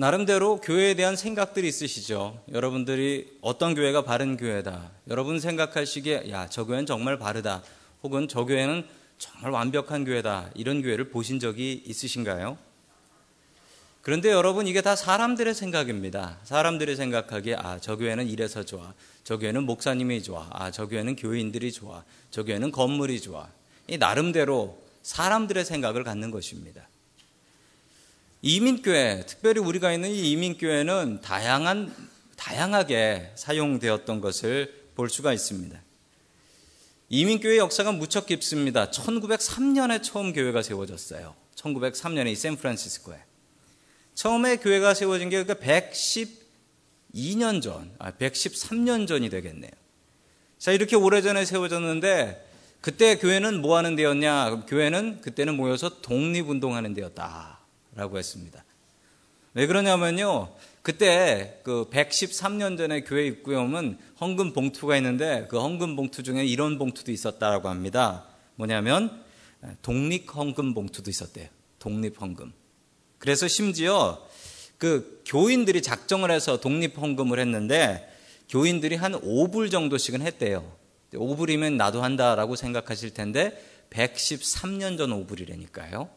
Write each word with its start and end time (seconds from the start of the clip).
나름대로 0.00 0.62
교회에 0.62 0.94
대한 0.94 1.14
생각들이 1.14 1.68
있으시죠. 1.68 2.42
여러분들이 2.52 3.36
어떤 3.42 3.74
교회가 3.74 4.02
바른 4.02 4.38
교회다. 4.38 4.92
여러분 5.08 5.38
생각하시기에 5.38 6.30
야, 6.30 6.48
저 6.48 6.64
교회는 6.64 6.86
정말 6.86 7.18
바르다. 7.18 7.62
혹은 8.02 8.26
저 8.26 8.46
교회는 8.46 8.86
정말 9.18 9.50
완벽한 9.50 10.06
교회다. 10.06 10.52
이런 10.54 10.80
교회를 10.80 11.10
보신 11.10 11.38
적이 11.38 11.82
있으신가요? 11.84 12.56
그런데 14.00 14.30
여러분 14.30 14.66
이게 14.66 14.80
다 14.80 14.96
사람들의 14.96 15.52
생각입니다. 15.52 16.38
사람들이 16.44 16.96
생각하기에 16.96 17.56
아, 17.56 17.78
저 17.78 17.96
교회는 17.96 18.26
이래서 18.26 18.64
좋아. 18.64 18.94
저 19.22 19.36
교회는 19.36 19.64
목사님이 19.64 20.22
좋아. 20.22 20.48
아, 20.50 20.70
저 20.70 20.86
교회는 20.86 21.16
교인들이 21.16 21.72
좋아. 21.72 22.04
저 22.30 22.42
교회는 22.42 22.72
건물이 22.72 23.20
좋아. 23.20 23.48
이 23.86 23.98
나름대로 23.98 24.78
사람들의 25.02 25.62
생각을 25.66 26.04
갖는 26.04 26.30
것입니다. 26.30 26.88
이민교회, 28.42 29.24
특별히 29.26 29.60
우리가 29.60 29.92
있는 29.92 30.10
이 30.10 30.30
이민교회는 30.32 31.20
다양한, 31.20 31.94
다양하게 32.36 33.32
사용되었던 33.34 34.20
것을 34.20 34.74
볼 34.94 35.10
수가 35.10 35.32
있습니다. 35.34 35.78
이민교회 37.10 37.58
역사가 37.58 37.92
무척 37.92 38.26
깊습니다. 38.26 38.90
1903년에 38.90 40.02
처음 40.02 40.32
교회가 40.32 40.62
세워졌어요. 40.62 41.34
1903년에 41.54 42.28
이 42.28 42.36
샌프란시스코에. 42.36 43.18
처음에 44.14 44.56
교회가 44.56 44.94
세워진 44.94 45.28
게 45.28 45.42
그러니까 45.42 45.66
112년 47.14 47.60
전, 47.60 47.92
아, 47.98 48.12
113년 48.12 49.06
전이 49.06 49.28
되겠네요. 49.28 49.70
자, 50.58 50.72
이렇게 50.72 50.96
오래전에 50.96 51.44
세워졌는데 51.44 52.48
그때 52.80 53.18
교회는 53.18 53.60
뭐 53.60 53.76
하는 53.76 53.96
데였냐? 53.96 54.64
교회는 54.66 55.20
그때는 55.20 55.56
모여서 55.56 56.00
독립운동하는 56.00 56.94
데였다 56.94 57.59
라고 57.94 58.18
했습니다. 58.18 58.64
왜 59.54 59.66
그러냐면요. 59.66 60.54
그때 60.82 61.60
그 61.64 61.88
113년 61.90 62.78
전에 62.78 63.02
교회 63.02 63.26
입구에 63.26 63.56
오면 63.56 63.98
헌금 64.20 64.52
봉투가 64.52 64.96
있는데 64.96 65.46
그 65.50 65.58
헌금 65.58 65.96
봉투 65.96 66.22
중에 66.22 66.44
이런 66.44 66.78
봉투도 66.78 67.10
있었다라고 67.10 67.68
합니다. 67.68 68.26
뭐냐면 68.54 69.22
독립 69.82 70.34
헌금 70.34 70.74
봉투도 70.74 71.10
있었대요. 71.10 71.48
독립 71.78 72.20
헌금. 72.20 72.52
그래서 73.18 73.48
심지어 73.48 74.24
그 74.78 75.22
교인들이 75.26 75.82
작정을 75.82 76.30
해서 76.30 76.60
독립 76.60 76.96
헌금을 76.96 77.38
했는데 77.38 78.08
교인들이 78.48 78.96
한 78.96 79.12
5불 79.12 79.70
정도씩은 79.70 80.22
했대요. 80.22 80.72
5불이면 81.12 81.74
나도 81.74 82.02
한다라고 82.02 82.56
생각하실 82.56 83.14
텐데 83.14 83.52
113년 83.90 84.96
전 84.96 85.10
5불이라니까요. 85.10 86.08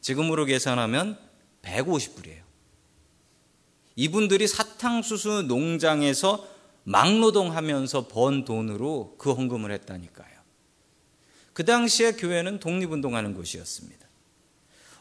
지금으로 0.00 0.44
계산하면 0.44 1.18
150불이에요. 1.62 2.42
이분들이 3.96 4.46
사탕수수 4.48 5.44
농장에서 5.48 6.46
막노동하면서 6.84 8.08
번 8.08 8.44
돈으로 8.44 9.14
그 9.18 9.32
헌금을 9.32 9.70
했다니까요. 9.72 10.32
그 11.52 11.64
당시에 11.64 12.12
교회는 12.12 12.60
독립운동하는 12.60 13.34
곳이었습니다. 13.34 14.02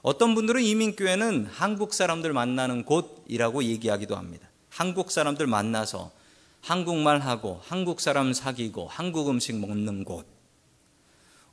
어떤 0.02 0.36
분들은 0.36 0.62
이민교회는 0.62 1.46
한국 1.46 1.94
사람들 1.94 2.34
만나는 2.34 2.86
곳이라고 2.86 3.64
얘기하기도 3.64 4.16
합니다. 4.16 4.50
한국 4.70 5.12
사람들 5.12 5.48
만나서 5.48 6.12
한국말 6.62 7.20
하고 7.20 7.60
한국 7.64 8.02
사람 8.02 8.34
사귀고 8.34 8.88
한국 8.88 9.30
음식 9.30 9.56
먹는 9.58 10.04
곳. 10.04 10.26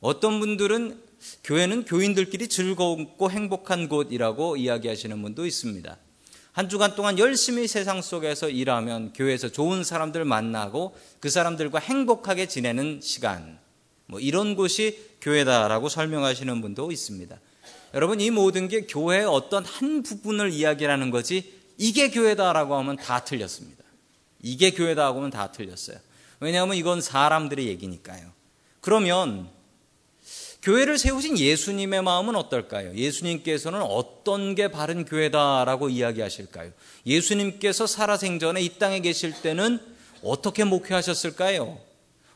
어떤 0.01 0.39
분들은 0.39 1.01
교회는 1.43 1.85
교인들끼리 1.85 2.47
즐겁고 2.47 3.29
행복한 3.29 3.89
곳이라고 3.89 4.57
이야기하시는 4.57 5.21
분도 5.21 5.45
있습니다. 5.45 5.97
한 6.51 6.69
주간 6.69 6.95
동안 6.95 7.19
열심히 7.19 7.67
세상 7.67 8.01
속에서 8.01 8.49
일하면 8.49 9.13
교회에서 9.13 9.49
좋은 9.49 9.83
사람들 9.83 10.25
만나고 10.25 10.95
그 11.19 11.29
사람들과 11.29 11.79
행복하게 11.79 12.47
지내는 12.47 13.01
시간. 13.01 13.59
뭐 14.05 14.19
이런 14.19 14.55
곳이 14.55 14.99
교회다라고 15.21 15.89
설명하시는 15.89 16.61
분도 16.61 16.91
있습니다. 16.91 17.39
여러분 17.93 18.21
이 18.21 18.31
모든 18.31 18.67
게 18.67 18.81
교회의 18.81 19.25
어떤 19.25 19.65
한 19.65 20.03
부분을 20.03 20.51
이야기하는 20.51 21.11
거지 21.11 21.53
이게 21.77 22.09
교회다라고 22.09 22.75
하면 22.75 22.95
다 22.97 23.23
틀렸습니다. 23.23 23.83
이게 24.41 24.71
교회다 24.71 25.05
하고 25.05 25.19
하면 25.19 25.29
다 25.29 25.51
틀렸어요. 25.51 25.97
왜냐하면 26.39 26.75
이건 26.75 27.01
사람들의 27.01 27.67
얘기니까요. 27.67 28.31
그러면 28.81 29.49
교회를 30.61 30.97
세우신 30.97 31.39
예수님의 31.39 32.01
마음은 32.01 32.35
어떨까요? 32.35 32.93
예수님께서는 32.93 33.81
어떤 33.81 34.55
게 34.55 34.69
바른 34.69 35.05
교회다라고 35.05 35.89
이야기하실까요? 35.89 36.71
예수님께서 37.05 37.87
살아생전에 37.87 38.61
이 38.61 38.77
땅에 38.77 38.99
계실 38.99 39.33
때는 39.41 39.79
어떻게 40.21 40.65
목회하셨을까요? 40.65 41.79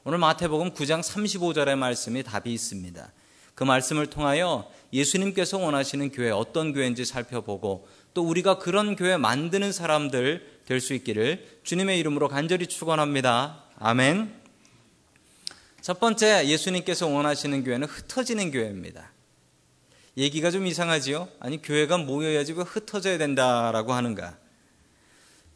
오늘 0.06 0.18
마태복음 0.20 0.72
9장 0.74 1.02
35절의 1.02 1.76
말씀이 1.76 2.24
답이 2.24 2.54
있습니다. 2.54 3.12
그 3.56 3.64
말씀을 3.64 4.08
통하여 4.08 4.72
예수님께서 4.94 5.58
원하시는 5.58 6.12
교회 6.12 6.32
어떤 6.32 6.72
교회인지 6.74 7.04
살펴보고 7.06 7.88
또 8.14 8.24
우리가 8.24 8.58
그런 8.58 8.96
교회 8.96 9.18
만드는 9.18 9.72
사람들 9.72 10.54
될 10.66 10.80
수 10.80 10.94
있기를 10.94 11.60
주님의 11.64 12.00
이름으로 12.00 12.30
간절히 12.30 12.68
축원합니다. 12.68 13.66
아멘. 13.78 14.43
첫 15.84 16.00
번째 16.00 16.48
예수님께서 16.48 17.08
원하시는 17.08 17.66
교회는 17.66 17.90
흩어지는 17.90 18.52
교회입니다. 18.52 19.12
얘기가 20.16 20.50
좀 20.50 20.66
이상하지요? 20.66 21.28
아니 21.42 21.62
교회가 21.62 21.98
모여야지 21.98 22.54
왜 22.54 22.64
흩어져야 22.64 23.18
된다라고 23.18 23.92
하는가? 23.92 24.38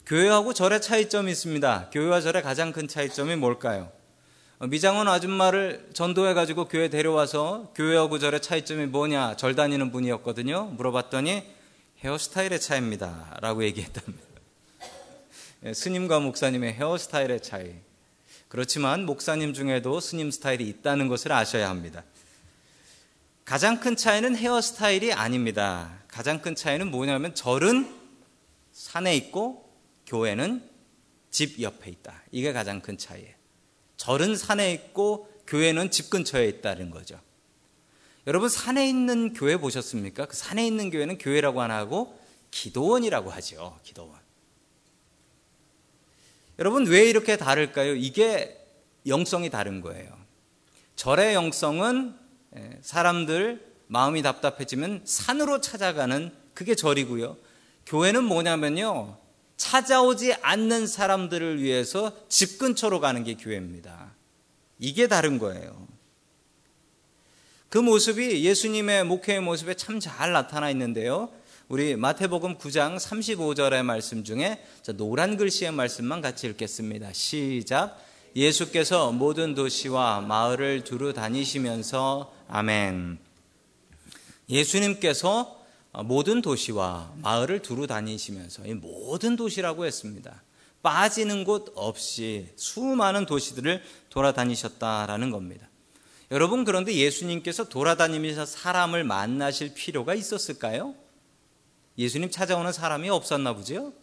교회하고 0.06 0.54
절의 0.54 0.82
차이점이 0.82 1.32
있습니다. 1.32 1.92
교회와 1.94 2.20
절의 2.20 2.44
가장 2.44 2.74
큰 2.74 2.90
차이점이 2.90 3.38
뭘까요? 3.38 3.90
미장원 4.60 5.08
아줌마를 5.08 5.92
전도해가지고 5.94 6.68
교회 6.68 6.90
데려와서 6.90 7.72
교회하고 7.74 8.20
절의 8.20 8.42
차이점이 8.42 8.88
뭐냐 8.88 9.38
절 9.38 9.56
다니는 9.56 9.94
분이었거든요. 9.94 10.74
물어봤더니 10.76 11.44
헤어스타일의 12.04 12.60
차이입니다. 12.60 13.38
라고 13.40 13.64
얘기했답니다. 13.64 14.26
예, 15.64 15.74
스님과 15.74 16.20
목사님의 16.20 16.74
헤어스타일의 16.74 17.42
차이. 17.42 17.87
그렇지만 18.48 19.06
목사님 19.06 19.54
중에도 19.54 20.00
스님 20.00 20.32
스타일이 20.32 20.68
있다는 20.68 21.08
것을 21.08 21.32
아셔야 21.32 21.70
합니다. 21.70 22.04
가장 23.44 23.80
큰 23.80 23.96
차이는 23.96 24.36
헤어스타일이 24.36 25.14
아닙니다. 25.14 25.98
가장 26.08 26.42
큰 26.42 26.56
차이는 26.56 26.92
뭐냐면 26.92 27.34
절은 27.36 27.94
산에 28.72 29.16
있고 29.16 29.70
교회는 30.06 30.64
집 31.32 31.62
옆에 31.62 31.92
있다. 31.92 32.24
이게 32.32 32.54
가장 32.54 32.82
큰 32.82 32.98
차이예요. 32.98 33.34
절은 33.98 34.36
산에 34.36 34.72
있고 34.74 35.30
교회는 35.48 35.92
집 35.92 36.10
근처에 36.10 36.48
있다는 36.48 36.92
거죠. 36.92 37.20
여러분 38.28 38.50
산에 38.50 38.88
있는 38.88 39.34
교회 39.34 39.58
보셨습니까? 39.58 40.26
그 40.26 40.36
산에 40.36 40.66
있는 40.66 40.90
교회는 40.90 41.18
교회라고 41.18 41.62
안 41.62 41.72
하고 41.72 42.20
기도원이라고 42.52 43.30
하죠. 43.32 43.80
기도원. 43.84 44.27
여러분 46.60 46.88
왜 46.88 47.06
이렇게 47.10 47.38
다를까요? 47.38 47.96
이게 47.96 48.58
영성이 49.06 49.50
다른 49.50 49.82
거예요. 49.82 50.10
절의 50.96 51.34
영성은 51.36 52.16
예, 52.58 52.80
사람들 52.82 53.66
마음이 53.88 54.22
답답해지면 54.22 55.02
산으로 55.06 55.62
찾아가는 55.62 56.32
그게 56.54 56.76
절이고요. 56.76 57.38
교회는 57.86 58.24
뭐냐면요. 58.24 59.18
찾아오지 59.58 60.34
않는 60.42 60.88
사람들을 60.88 61.62
위해서 61.62 62.12
집 62.28 62.58
근처로 62.58 63.00
가는 63.00 63.24
게 63.24 63.36
교회입니다. 63.36 64.14
이게 64.80 65.08
다른 65.08 65.40
거예요. 65.40 65.88
그 67.70 67.78
모습이 67.78 68.44
예수님의 68.46 69.04
목회의 69.04 69.40
모습에 69.42 69.74
참 69.76 70.00
잘 70.00 70.32
나타나 70.32 70.70
있는데요. 70.72 71.30
우리 71.70 71.98
마태복음 71.98 72.60
9장 72.60 72.96
35절의 72.96 73.84
말씀 73.84 74.24
중에 74.24 74.64
노란 74.96 75.36
글씨의 75.36 75.74
말씀만 75.74 76.22
같이 76.22 76.48
읽겠습니다. 76.48 77.12
시작. 77.12 78.02
예수께서 78.38 79.12
모든 79.12 79.54
도시와 79.54 80.22
마을을 80.22 80.86
두루 80.86 81.12
다니시면서 81.12 82.34
아멘. 82.48 83.18
예수님께서 84.48 85.62
모든 86.06 86.42
도시와 86.42 87.12
마을을 87.18 87.62
두루 87.62 87.86
다니시면서 87.86 88.66
이 88.66 88.74
모든 88.74 89.36
도시라고 89.36 89.86
했습니다. 89.86 90.42
빠지는 90.82 91.44
곳 91.44 91.74
없이 91.76 92.48
수많은 92.56 93.26
도시들을 93.26 93.84
돌아다니셨다라는 94.10 95.32
겁니다. 95.32 95.68
여러분 96.32 96.64
그런데 96.64 96.94
예수님께서 96.94 97.68
돌아다니면서 97.68 98.46
사람을 98.46 99.04
만나실 99.04 99.74
필요가 99.74 100.14
있었을까요? 100.14 100.96
예수님 101.98 102.30
찾아오는 102.30 102.72
사람이 102.72 103.10
없었나 103.10 103.54
보죠? 103.54 103.94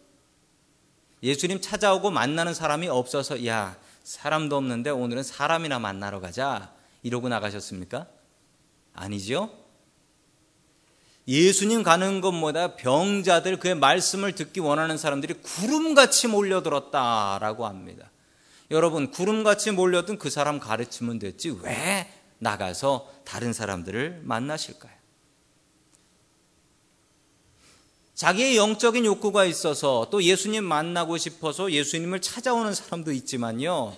예수님 1.23 1.61
찾아오고 1.61 2.11
만나는 2.11 2.53
사람이 2.53 2.87
없어서 2.87 3.45
야 3.45 3.77
사람도 4.03 4.55
없는데 4.57 4.89
오늘은 4.89 5.23
사람이나 5.23 5.79
만나러 5.79 6.19
가자 6.19 6.73
이러고 7.03 7.29
나가셨습니까? 7.29 8.07
아니죠. 8.93 9.51
예수님 11.27 11.81
가는 11.81 12.21
것보다 12.21 12.75
병자들 12.75 13.57
그의 13.57 13.75
말씀을 13.75 14.35
듣기 14.35 14.59
원하는 14.59 14.97
사람들이 14.97 15.35
구름같이 15.35 16.27
몰려들었다라고 16.27 17.65
합니다. 17.65 18.11
여러분 18.71 19.09
구름같이 19.09 19.71
몰려든 19.71 20.19
그 20.19 20.29
사람 20.29 20.59
가르치면 20.59 21.19
됐지 21.19 21.57
왜 21.61 22.11
나가서 22.39 23.11
다른 23.23 23.53
사람들을 23.53 24.21
만나실까요? 24.23 24.93
자기의 28.15 28.55
영적인 28.55 29.05
욕구가 29.05 29.43
있어서 29.45 30.07
또 30.09 30.23
예수님 30.23 30.63
만나고 30.63 31.17
싶어서 31.17 31.71
예수님을 31.71 32.21
찾아오는 32.21 32.73
사람도 32.73 33.11
있지만요. 33.11 33.95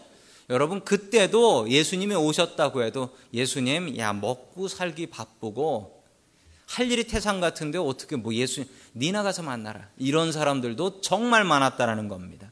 여러분 0.49 0.83
그때도 0.83 1.69
예수님이 1.69 2.15
오셨다고 2.15 2.83
해도 2.83 3.15
예수님 3.33 3.97
야 3.99 4.13
먹고 4.13 4.67
살기 4.67 5.07
바쁘고 5.07 6.03
할 6.65 6.91
일이 6.91 7.03
태산 7.05 7.39
같은데 7.39 7.77
어떻게 7.77 8.15
뭐 8.15 8.33
예수님 8.33 8.67
니 8.95 9.11
나 9.11 9.21
가서 9.21 9.43
만나라 9.43 9.87
이런 9.97 10.31
사람들도 10.31 11.01
정말 11.01 11.43
많았다라는 11.43 12.07
겁니다. 12.07 12.51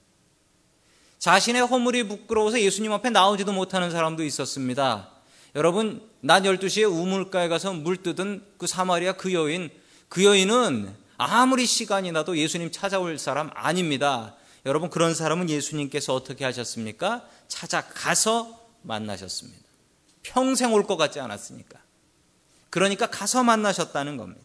자신의 1.17 1.65
허물이 1.65 2.07
부끄러워서 2.07 2.61
예수님 2.61 2.91
앞에 2.91 3.09
나오지도 3.09 3.51
못하는 3.51 3.89
사람도 3.89 4.23
있었습니다. 4.23 5.09
여러분 5.55 6.07
낮 6.21 6.43
12시에 6.43 6.87
우물가에 6.87 7.47
가서 7.47 7.73
물 7.73 7.97
뜯은 7.97 8.43
그 8.59 8.67
사마리아 8.67 9.13
그 9.13 9.33
여인 9.33 9.71
그 10.09 10.23
여인은 10.23 11.04
아무리 11.17 11.65
시간이 11.65 12.11
나도 12.11 12.37
예수님 12.37 12.71
찾아올 12.71 13.17
사람 13.17 13.49
아닙니다. 13.53 14.35
여러분 14.65 14.89
그런 14.89 15.13
사람은 15.13 15.49
예수님께서 15.49 16.13
어떻게 16.13 16.43
하셨습니까? 16.45 17.25
찾아가서 17.47 18.67
만나셨습니다. 18.81 19.63
평생 20.23 20.73
올 20.73 20.83
것 20.87 20.97
같지 20.97 21.19
않았으니까. 21.19 21.79
그러니까 22.69 23.07
가서 23.07 23.43
만나셨다는 23.43 24.17
겁니다. 24.17 24.41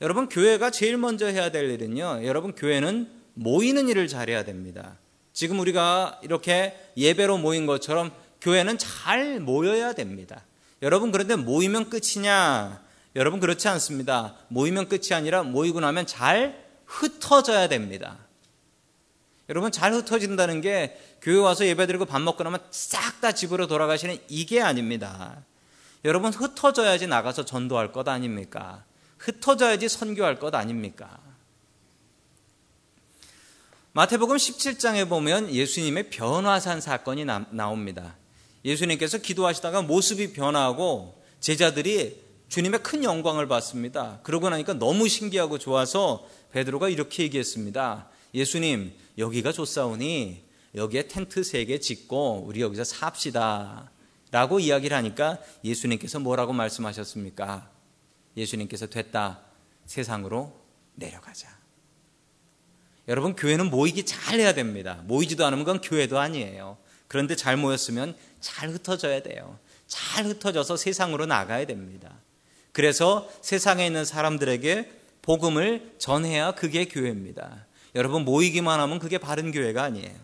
여러분 0.00 0.28
교회가 0.28 0.70
제일 0.70 0.96
먼저 0.96 1.26
해야 1.26 1.50
될 1.50 1.70
일은요. 1.70 2.24
여러분 2.24 2.54
교회는 2.54 3.08
모이는 3.34 3.88
일을 3.88 4.08
잘해야 4.08 4.44
됩니다. 4.44 4.96
지금 5.32 5.60
우리가 5.60 6.20
이렇게 6.22 6.74
예배로 6.96 7.38
모인 7.38 7.66
것처럼 7.66 8.10
교회는 8.40 8.78
잘 8.78 9.38
모여야 9.40 9.92
됩니다. 9.92 10.42
여러분 10.82 11.12
그런데 11.12 11.36
모이면 11.36 11.90
끝이냐? 11.90 12.82
여러분 13.16 13.40
그렇지 13.40 13.66
않습니다. 13.66 14.36
모이면 14.48 14.88
끝이 14.88 15.14
아니라 15.14 15.42
모이고 15.42 15.80
나면 15.80 16.06
잘 16.06 16.64
흩어져야 16.84 17.66
됩니다. 17.66 18.18
여러분 19.48 19.72
잘 19.72 19.92
흩어진다는 19.94 20.60
게 20.60 21.00
교회 21.22 21.38
와서 21.38 21.66
예배드리고 21.66 22.04
밥 22.04 22.20
먹고 22.20 22.44
나면 22.44 22.60
싹 22.70 23.20
다 23.20 23.32
집으로 23.32 23.66
돌아가시는 23.66 24.18
이게 24.28 24.60
아닙니다. 24.60 25.42
여러분 26.04 26.32
흩어져야지 26.32 27.06
나가서 27.06 27.46
전도할 27.46 27.90
것 27.90 28.06
아닙니까? 28.06 28.84
흩어져야지 29.16 29.88
선교할 29.88 30.38
것 30.38 30.54
아닙니까? 30.54 31.18
마태복음 33.92 34.36
17장에 34.36 35.08
보면 35.08 35.50
예수님의 35.50 36.10
변화산 36.10 36.82
사건이 36.82 37.24
나, 37.24 37.46
나옵니다. 37.50 38.16
예수님께서 38.66 39.16
기도하시다가 39.18 39.80
모습이 39.80 40.34
변하고 40.34 41.18
제자들이 41.40 42.25
주님의 42.48 42.82
큰 42.82 43.02
영광을 43.04 43.48
받습니다. 43.48 44.20
그러고 44.22 44.48
나니까 44.48 44.74
너무 44.74 45.08
신기하고 45.08 45.58
좋아서 45.58 46.26
베드로가 46.52 46.88
이렇게 46.88 47.24
얘기했습니다. 47.24 48.08
예수님, 48.34 48.92
여기가 49.18 49.52
좋사오니 49.52 50.44
여기에 50.74 51.08
텐트 51.08 51.42
세 51.42 51.64
개 51.64 51.78
짓고 51.80 52.44
우리 52.46 52.60
여기서 52.60 52.84
삽시다. 52.84 53.90
라고 54.30 54.60
이야기를 54.60 54.96
하니까 54.96 55.38
예수님께서 55.64 56.18
뭐라고 56.20 56.52
말씀하셨습니까? 56.52 57.70
예수님께서 58.36 58.86
됐다. 58.86 59.40
세상으로 59.86 60.52
내려가자. 60.94 61.48
여러분, 63.08 63.34
교회는 63.36 63.70
모이기 63.70 64.04
잘 64.04 64.40
해야 64.40 64.52
됩니다. 64.52 65.02
모이지도 65.04 65.46
않으면 65.46 65.64
그건 65.64 65.80
교회도 65.80 66.18
아니에요. 66.18 66.76
그런데 67.08 67.36
잘 67.36 67.56
모였으면 67.56 68.16
잘 68.40 68.68
흩어져야 68.70 69.22
돼요. 69.22 69.58
잘 69.86 70.26
흩어져서 70.26 70.76
세상으로 70.76 71.26
나가야 71.26 71.66
됩니다. 71.66 72.18
그래서 72.76 73.26
세상에 73.40 73.86
있는 73.86 74.04
사람들에게 74.04 74.90
복음을 75.22 75.94
전해야 75.96 76.52
그게 76.52 76.84
교회입니다. 76.84 77.64
여러분 77.94 78.26
모이기만 78.26 78.78
하면 78.80 78.98
그게 78.98 79.16
바른 79.16 79.50
교회가 79.50 79.82
아니에요. 79.82 80.14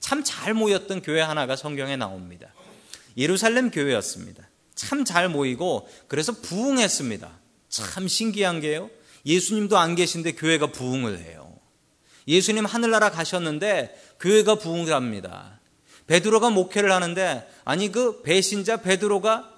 참 0.00 0.24
잘 0.24 0.52
모였던 0.52 1.02
교회 1.02 1.20
하나가 1.20 1.54
성경에 1.54 1.94
나옵니다. 1.94 2.48
예루살렘 3.16 3.70
교회였습니다. 3.70 4.48
참 4.74 5.04
잘 5.04 5.28
모이고 5.28 5.88
그래서 6.08 6.32
부흥했습니다. 6.32 7.30
참 7.68 8.08
신기한 8.08 8.60
게요. 8.60 8.90
예수님도 9.24 9.78
안 9.78 9.94
계신데 9.94 10.32
교회가 10.32 10.72
부흥을 10.72 11.20
해요. 11.20 11.56
예수님 12.26 12.64
하늘나라 12.64 13.12
가셨는데 13.12 13.94
교회가 14.18 14.56
부흥을 14.56 14.92
합니다. 14.92 15.60
베드로가 16.08 16.50
목회를 16.50 16.90
하는데 16.90 17.48
아니 17.64 17.92
그 17.92 18.22
배신자 18.22 18.78
베드로가 18.78 19.55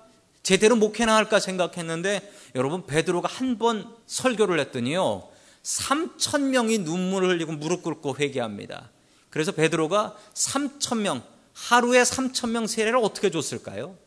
제대로 0.48 0.76
목회나 0.76 1.14
할까 1.14 1.40
생각했는데 1.40 2.32
여러분 2.54 2.86
베드로가 2.86 3.28
한 3.28 3.58
번 3.58 3.94
설교를 4.06 4.58
했더니요. 4.60 5.28
3천 5.62 6.40
명이 6.44 6.78
눈물을 6.78 7.28
흘리고 7.28 7.52
무릎 7.52 7.82
꿇고 7.82 8.16
회개합니다. 8.18 8.90
그래서 9.28 9.52
베드로가 9.52 10.16
3천 10.32 11.00
명 11.00 11.22
하루에 11.52 12.02
3천 12.02 12.48
명 12.48 12.66
세례를 12.66 12.98
어떻게 12.98 13.30
줬을까요? 13.30 13.98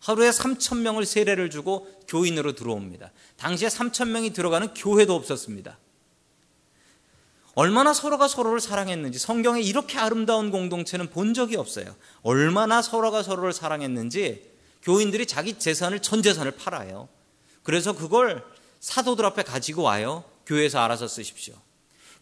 하루에 0.00 0.30
3천 0.30 0.78
명을 0.78 1.04
세례를 1.04 1.50
주고 1.50 1.86
교인으로 2.08 2.54
들어옵니다. 2.54 3.12
당시에 3.36 3.68
3천 3.68 4.08
명이 4.08 4.32
들어가는 4.32 4.72
교회도 4.72 5.14
없었습니다. 5.14 5.78
얼마나 7.52 7.92
서로가 7.92 8.26
서로를 8.26 8.60
사랑했는지 8.60 9.18
성경에 9.18 9.60
이렇게 9.60 9.98
아름다운 9.98 10.50
공동체는 10.50 11.10
본 11.10 11.34
적이 11.34 11.56
없어요. 11.56 11.94
얼마나 12.22 12.80
서로가 12.80 13.22
서로를 13.22 13.52
사랑했는지 13.52 14.56
교인들이 14.82 15.26
자기 15.26 15.58
재산을 15.58 16.00
전 16.00 16.22
재산을 16.22 16.52
팔아요. 16.52 17.08
그래서 17.62 17.94
그걸 17.94 18.44
사도들 18.80 19.24
앞에 19.26 19.42
가지고 19.42 19.82
와요. 19.82 20.24
교회에서 20.46 20.78
알아서 20.80 21.08
쓰십시오. 21.08 21.54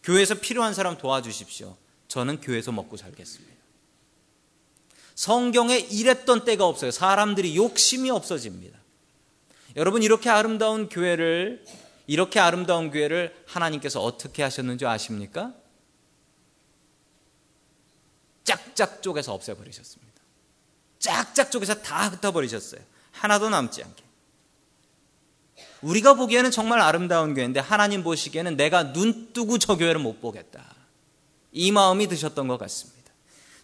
교회에서 0.03 0.35
필요한 0.35 0.73
사람 0.73 0.97
도와주십시오. 0.97 1.75
저는 2.07 2.41
교회에서 2.41 2.71
먹고 2.71 2.97
살겠습니다. 2.97 3.55
성경에 5.15 5.77
이랬던 5.77 6.45
때가 6.45 6.65
없어요. 6.65 6.91
사람들이 6.91 7.55
욕심이 7.55 8.09
없어집니다. 8.09 8.77
여러분 9.75 10.03
이렇게 10.03 10.29
아름다운 10.29 10.89
교회를 10.89 11.63
이렇게 12.07 12.39
아름다운 12.39 12.89
교회를 12.89 13.35
하나님께서 13.45 14.01
어떻게 14.01 14.43
하셨는지 14.43 14.85
아십니까? 14.85 15.53
짝짝 18.43 19.01
쪼개서 19.01 19.33
없애버리셨습니다. 19.33 20.06
짝짝 20.99 21.51
쪼개서 21.51 21.81
다 21.81 22.09
흩어버리셨어요. 22.09 22.81
하나도 23.11 23.49
남지 23.49 23.83
않게. 23.83 24.03
우리가 25.81 26.15
보기에는 26.15 26.51
정말 26.51 26.81
아름다운 26.81 27.33
교회인데 27.33 27.59
하나님 27.59 28.03
보시기에는 28.03 28.57
내가 28.57 28.93
눈 28.93 29.31
뜨고 29.33 29.57
저 29.59 29.75
교회를 29.77 29.99
못 29.99 30.21
보겠다. 30.21 30.75
이 31.51 31.71
마음이 31.71 32.07
드셨던 32.07 32.47
것 32.47 32.57
같습니다. 32.57 32.97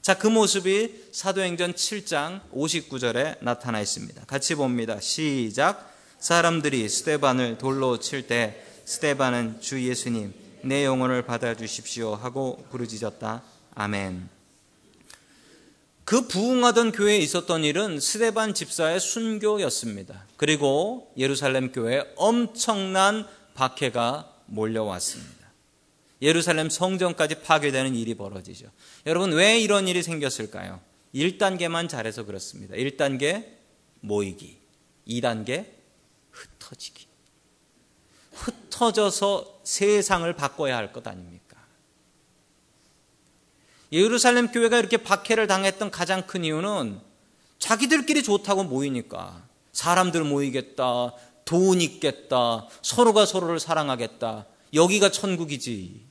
자, 0.02 0.18
그 0.18 0.28
모습이 0.28 1.10
사도행전 1.12 1.74
7장 1.74 2.42
59절에 2.52 3.38
나타나 3.42 3.80
있습니다. 3.80 4.25
같이 4.25 4.56
봅니다. 4.56 5.00
시작. 5.00 5.92
사람들이 6.20 6.88
스테반을 6.88 7.58
돌로 7.58 8.00
칠 8.00 8.28
때 8.28 8.63
스테반은 8.86 9.62
주 9.62 9.82
예수님 9.82 10.34
내 10.63 10.86
영혼을 10.86 11.22
받아 11.25 11.56
주십시오 11.56 12.16
하고 12.16 12.66
부르짖었다. 12.70 13.44
아멘. 13.75 14.30
그 16.06 16.28
부흥하던 16.28 16.92
교회에 16.92 17.18
있었던 17.20 17.64
일은 17.64 18.00
스데반 18.00 18.54
집사의 18.54 19.00
순교였습니다. 19.00 20.28
그리고 20.38 21.14
예루살렘 21.18 21.72
교회에 21.72 22.04
엄청난 22.18 23.26
박해가 23.54 24.34
몰려왔습니다. 24.48 25.34
예루살렘 26.22 26.70
성전까지 26.70 27.42
파괴되는 27.42 27.96
일이 27.96 28.16
벌어지죠. 28.16 28.68
여러분, 29.06 29.34
왜 29.34 29.60
이런 29.60 29.88
일이 29.88 30.02
생겼을까요? 30.04 30.80
1단계만 31.14 31.90
잘해서 31.90 32.26
그렇습니다. 32.26 32.76
1단계 32.76 33.46
모이기. 34.02 34.58
2단계 35.08 35.66
흩어지기. 36.32 37.08
흩어져서 38.32 39.62
세상을 39.64 40.32
바꿔야 40.36 40.78
할 40.78 40.92
것 40.92 41.06
아닙니까? 41.08 41.43
예루살렘 43.94 44.52
교회가 44.52 44.80
이렇게 44.80 44.98
박해를 44.98 45.46
당했던 45.46 45.92
가장 45.92 46.26
큰 46.26 46.44
이유는 46.44 47.00
자기들끼리 47.60 48.24
좋다고 48.24 48.64
모이니까 48.64 49.44
사람들 49.72 50.24
모이겠다, 50.24 51.14
돈 51.46 51.80
있겠다, 51.80 52.68
서로가 52.82 53.26
서로를 53.28 53.60
사랑하겠다. 53.60 54.48
여기가 54.74 55.12
천국이지. 55.12 56.02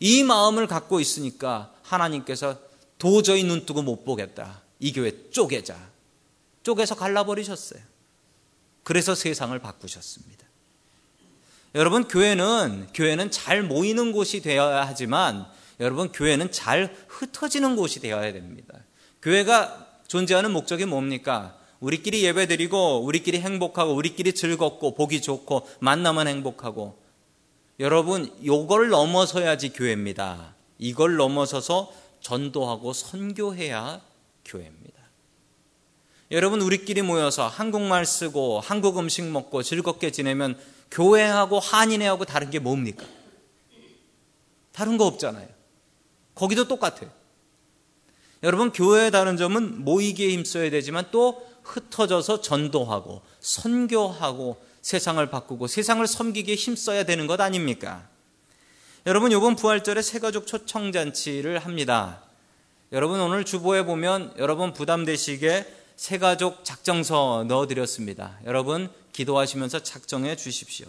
이 0.00 0.22
마음을 0.24 0.66
갖고 0.66 0.98
있으니까 0.98 1.72
하나님께서 1.82 2.58
도저히 2.98 3.44
눈 3.44 3.64
뜨고 3.64 3.82
못 3.82 4.04
보겠다. 4.04 4.62
이 4.80 4.92
교회 4.92 5.30
쪼개자. 5.30 5.78
쪼개서 6.64 6.96
갈라버리셨어요. 6.96 7.80
그래서 8.82 9.14
세상을 9.14 9.56
바꾸셨습니다. 9.58 10.44
여러분 11.76 12.08
교회는 12.08 12.88
교회는 12.92 13.30
잘 13.30 13.62
모이는 13.62 14.12
곳이 14.12 14.40
되어야 14.40 14.86
하지만 14.86 15.46
여러분 15.80 16.10
교회는 16.10 16.52
잘 16.52 16.94
흩어지는 17.08 17.76
곳이 17.76 18.00
되어야 18.00 18.32
됩니다. 18.32 18.78
교회가 19.22 19.86
존재하는 20.06 20.52
목적이 20.52 20.86
뭡니까? 20.86 21.58
우리끼리 21.80 22.24
예배드리고 22.24 23.02
우리끼리 23.04 23.40
행복하고 23.40 23.94
우리끼리 23.94 24.32
즐겁고 24.32 24.94
보기 24.94 25.20
좋고 25.20 25.68
만나면 25.80 26.28
행복하고 26.28 26.98
여러분 27.80 28.32
요걸 28.44 28.88
넘어서야지 28.88 29.70
교회입니다. 29.70 30.54
이걸 30.78 31.16
넘어서서 31.16 31.92
전도하고 32.20 32.92
선교해야 32.92 34.00
교회입니다. 34.44 34.96
여러분 36.30 36.60
우리끼리 36.60 37.02
모여서 37.02 37.46
한국말 37.46 38.06
쓰고 38.06 38.60
한국 38.60 38.98
음식 38.98 39.24
먹고 39.24 39.62
즐겁게 39.62 40.10
지내면 40.10 40.58
교회하고 40.90 41.60
한인회하고 41.60 42.24
다른 42.24 42.50
게 42.50 42.58
뭡니까? 42.58 43.04
다른 44.72 44.96
거 44.96 45.06
없잖아요. 45.06 45.55
거기도 46.36 46.68
똑같아요. 46.68 47.10
여러분 48.44 48.70
교회의 48.70 49.10
다른 49.10 49.36
점은 49.36 49.84
모이기에 49.84 50.30
힘써야 50.30 50.70
되지만 50.70 51.06
또 51.10 51.44
흩어져서 51.64 52.42
전도하고 52.42 53.22
선교하고 53.40 54.62
세상을 54.82 55.28
바꾸고 55.28 55.66
세상을 55.66 56.06
섬기기에 56.06 56.54
힘써야 56.54 57.02
되는 57.02 57.26
것 57.26 57.40
아닙니까? 57.40 58.08
여러분 59.06 59.32
이번 59.32 59.56
부활절에 59.56 60.02
새가족 60.02 60.46
초청잔치를 60.46 61.58
합니다. 61.58 62.22
여러분 62.92 63.20
오늘 63.20 63.44
주보에 63.44 63.84
보면 63.84 64.34
여러분 64.38 64.72
부담되시게 64.72 65.66
새가족 65.96 66.64
작정서 66.64 67.46
넣어드렸습니다. 67.48 68.38
여러분 68.44 68.88
기도하시면서 69.12 69.82
작정해 69.82 70.36
주십시오. 70.36 70.86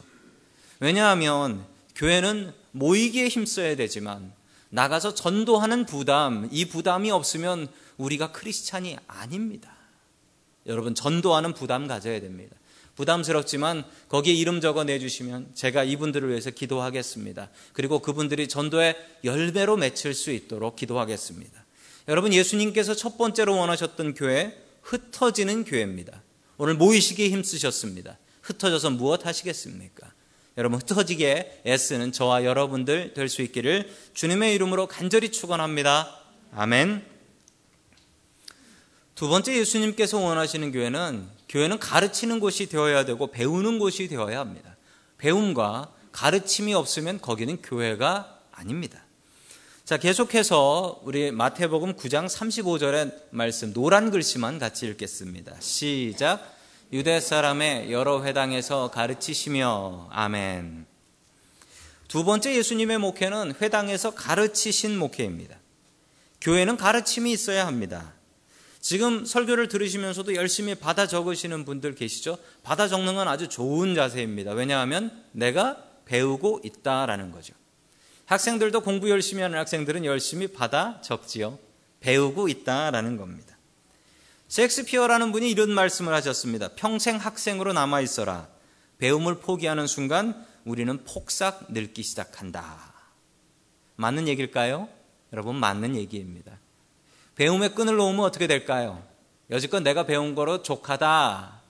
왜냐하면 0.80 1.66
교회는 1.96 2.54
모이기에 2.72 3.30
힘써야 3.30 3.76
되지만 3.76 4.37
나가서 4.70 5.14
전도하는 5.14 5.86
부담, 5.86 6.50
이 6.52 6.66
부담이 6.66 7.12
없으면 7.12 7.68
우리가 7.98 8.32
크리스찬이 8.32 8.98
아닙니다. 9.08 9.76
여러분 10.66 10.94
전도하는 10.94 11.54
부담 11.54 11.88
가져야 11.88 12.20
됩니다. 12.20 12.56
부담스럽지만 12.96 13.86
거기에 14.10 14.34
이름 14.34 14.60
적어 14.60 14.84
내주시면 14.84 15.52
제가 15.54 15.84
이분들을 15.84 16.30
위해서 16.30 16.50
기도하겠습니다. 16.50 17.50
그리고 17.74 18.00
그분들이 18.00 18.48
전도에 18.48 18.96
열배로 19.24 19.78
맺힐 19.78 20.14
수 20.14 20.32
있도록 20.32 20.76
기도하겠습니다. 20.76 21.66
여러분 22.08 22.34
예수님께서 22.34 22.96
첫 22.96 23.18
번째로 23.18 23.56
원하셨던 23.56 24.16
교회 24.16 24.58
흩어지는 24.82 25.64
교회입니다. 25.64 26.24
오늘 26.58 26.74
모이시기에 26.74 27.30
힘쓰셨습니다. 27.30 28.18
흩어져서 28.42 28.90
무엇 28.92 29.26
하시겠습니까? 29.26 30.12
여러분 30.58 30.80
흩어지게 30.80 31.62
애쓰는 31.68 32.12
저와 32.12 32.44
여러분들 32.44 33.14
될 33.14 33.30
수 33.30 33.42
있기를 33.44 33.94
주님의 34.14 34.56
이름으로 34.56 34.88
간절히 34.88 35.32
축원합니다. 35.32 36.20
아멘. 36.56 37.06
두 39.14 39.28
번째 39.28 39.56
예수님께서 39.58 40.20
원하시는 40.20 40.72
교회는 40.72 41.28
교회는 41.50 41.80
가르치는 41.80 42.40
곳이 42.40 42.68
되어야 42.68 43.06
되고 43.06 43.28
배우는 43.28 43.80
곳이 43.80 44.08
되어야 44.08 44.40
합니다. 44.40 44.76
배움과 45.18 45.92
가르침이 46.12 46.74
없으면 46.74 47.22
거기는 47.22 47.62
교회가 47.62 48.40
아닙니다. 48.52 49.04
자, 49.86 49.98
계속해서 49.98 51.02
우리 51.04 51.32
마태복음 51.32 51.94
9장 51.94 52.28
35절의 52.28 53.14
말씀 53.30 53.74
노란 53.74 54.12
글씨만 54.12 54.60
같이 54.60 54.88
읽겠습니다. 54.88 55.56
시작. 55.60 56.57
유대 56.94 57.20
사람의 57.20 57.92
여러 57.92 58.24
회당에서 58.24 58.90
가르치시며 58.92 60.08
아멘. 60.10 60.86
두 62.08 62.24
번째 62.24 62.56
예수님의 62.56 63.00
목회는 63.00 63.56
회당에서 63.62 64.12
가르치신 64.12 64.98
목회입니다. 64.98 65.58
교회는 66.40 66.78
가르침이 66.78 67.34
있어야 67.34 67.68
합니다. 67.68 68.14
지금 68.80 69.26
설교를 69.26 69.68
들으시면서도 69.68 70.36
열심히 70.36 70.76
받아 70.76 71.08
적으시는 71.08 71.66
분들 71.66 71.96
계시죠? 71.96 72.38
받아 72.64 72.88
적는 72.88 73.16
건 73.16 73.28
아주 73.28 73.50
좋은 73.50 73.94
자세입니다. 73.94 74.54
왜냐하면 74.54 75.26
내가 75.34 75.84
배우고 76.06 76.62
있다라는 76.64 77.32
거죠. 77.32 77.54
학생들도 78.28 78.80
공부 78.80 79.10
열심히 79.10 79.42
하는 79.42 79.60
학생들은 79.60 80.06
열심히 80.06 80.48
받아 80.48 81.02
적지요. 81.02 81.60
배우고 82.00 82.48
있다라는 82.48 83.18
겁니다. 83.18 83.57
셰익스피어라는 84.48 85.32
분이 85.32 85.50
이런 85.50 85.72
말씀을 85.72 86.14
하셨습니다. 86.14 86.70
평생 86.76 87.18
학생으로 87.18 87.74
남아 87.74 88.02
있어라. 88.02 88.48
배움을 88.98 89.40
포기하는 89.40 89.88
순간 89.88 90.46
우리는 90.66 91.04
폭삭 91.04 91.68
늙기 91.70 92.04
시작한다. 92.04 92.94
맞는 93.96 94.28
얘기일까요? 94.28 94.88
여러분 95.34 95.56
맞는 95.56 95.96
얘기입니다. 95.96 96.60
배움의 97.36 97.76
끈을 97.76 97.96
놓으면 97.96 98.26
어떻게 98.26 98.48
될까요? 98.48 99.04
여지껏 99.50 99.84
내가 99.84 100.06
배운 100.06 100.36
거로 100.36 100.64
족하다. 100.64 101.62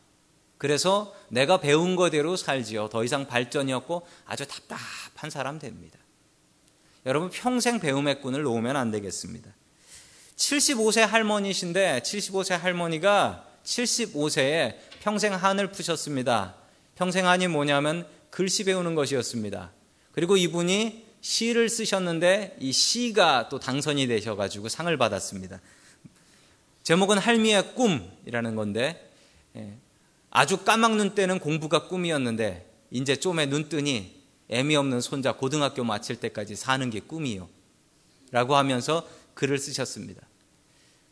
그래서 0.58 1.14
내가 1.30 1.60
배운 1.60 1.96
거대로 1.96 2.36
살지요. 2.36 2.90
더 2.90 3.04
이상 3.04 3.28
발전이 3.28 3.74
없고 3.74 4.08
아주 4.26 4.48
답답한 4.48 5.30
사람 5.30 5.60
됩니다. 5.60 6.00
여러분 7.06 7.30
평생 7.30 7.80
배움의 7.80 8.22
끈을 8.22 8.42
놓으면 8.44 8.76
안 8.76 8.92
되겠습니다. 8.92 9.52
75세 10.38 11.02
할머니신데 11.02 12.02
75세 12.04 12.58
할머니가 12.58 13.46
75세에 13.64 14.76
평생 15.02 15.34
한을 15.34 15.72
푸셨습니다. 15.72 16.56
평생 16.96 17.28
한이 17.28 17.48
뭐냐면 17.48 18.08
글씨 18.30 18.64
배우는 18.64 18.96
것이었습니다. 18.96 19.72
그리고 20.12 20.38
이분이 20.38 21.06
시를 21.22 21.70
쓰셨는데 21.70 22.58
이 22.60 22.72
시가 22.72 23.50
또 23.50 23.60
당선이 23.60 24.08
되셔가지고 24.08 24.70
상을 24.70 24.96
받았습니다. 24.96 25.60
제목은 26.84 27.18
할미의 27.18 27.76
꿈이라는 27.76 28.56
건데 28.56 29.12
예, 29.56 29.76
아주 30.30 30.64
까막눈 30.64 31.16
때는 31.16 31.40
공부가 31.40 31.88
꿈이었는데 31.88 32.72
이제 32.92 33.16
좀에 33.16 33.48
눈 33.48 33.68
뜨니 33.70 34.24
애미 34.50 34.76
없는 34.76 35.02
손자 35.02 35.34
고등학교 35.34 35.84
마칠 35.84 36.18
때까지 36.18 36.56
사는 36.56 36.90
게 36.90 37.00
꿈이요. 37.00 37.50
라고 38.32 38.56
하면서 38.56 39.08
글을 39.34 39.58
쓰셨습니다. 39.58 40.27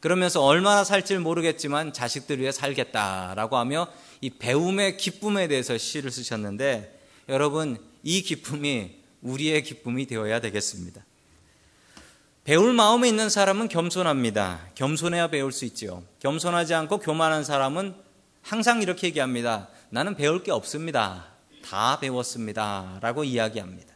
그러면서 0.05 0.43
얼마나 0.43 0.83
살지 0.83 1.17
모르겠지만 1.17 1.91
자식들 1.91 2.39
위해 2.39 2.51
살겠다라고 2.51 3.57
하며 3.57 3.88
이 4.21 4.29
배움의 4.29 4.97
기쁨에 4.97 5.47
대해서 5.47 5.79
시를 5.79 6.12
쓰셨는데 6.12 7.01
여러분 7.27 7.79
이 8.03 8.21
기쁨이 8.21 9.00
우리의 9.24 9.63
기쁨이 9.63 10.05
되어야 10.05 10.41
되겠습니다. 10.41 11.03
배울 12.43 12.74
마음에 12.74 13.07
있는 13.07 13.31
사람은 13.31 13.67
겸손합니다. 13.67 14.67
겸손해야 14.75 15.29
배울 15.29 15.51
수 15.51 15.65
있지요. 15.65 16.03
겸손하지 16.19 16.75
않고 16.75 17.00
교만한 17.00 17.43
사람은 17.43 17.95
항상 18.43 18.83
이렇게 18.83 19.07
얘기합니다. 19.07 19.69
나는 19.89 20.13
배울 20.13 20.43
게 20.43 20.51
없습니다. 20.51 21.25
다 21.67 21.97
배웠습니다. 22.00 23.00
라고 23.01 23.24
이야기합니다. 23.24 23.95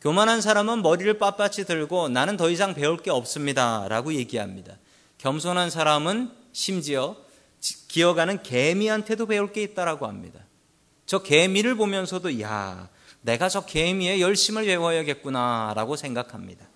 교만한 0.00 0.40
사람은 0.40 0.80
머리를 0.80 1.18
빳빳이 1.18 1.66
들고 1.66 2.08
나는 2.08 2.38
더 2.38 2.48
이상 2.48 2.72
배울 2.72 2.96
게 2.96 3.10
없습니다. 3.10 3.88
라고 3.88 4.14
얘기합니다. 4.14 4.78
겸손한 5.18 5.70
사람은 5.70 6.30
심지어 6.52 7.16
기어가는 7.88 8.42
개미한테도 8.42 9.26
배울 9.26 9.52
게 9.52 9.62
있다라고 9.62 10.06
합니다. 10.06 10.40
저 11.06 11.22
개미를 11.22 11.74
보면서도 11.74 12.40
야, 12.40 12.88
내가 13.22 13.48
저 13.48 13.64
개미의 13.64 14.20
열심을 14.20 14.66
배워야겠구나라고 14.66 15.96
생각합니다. 15.96 16.66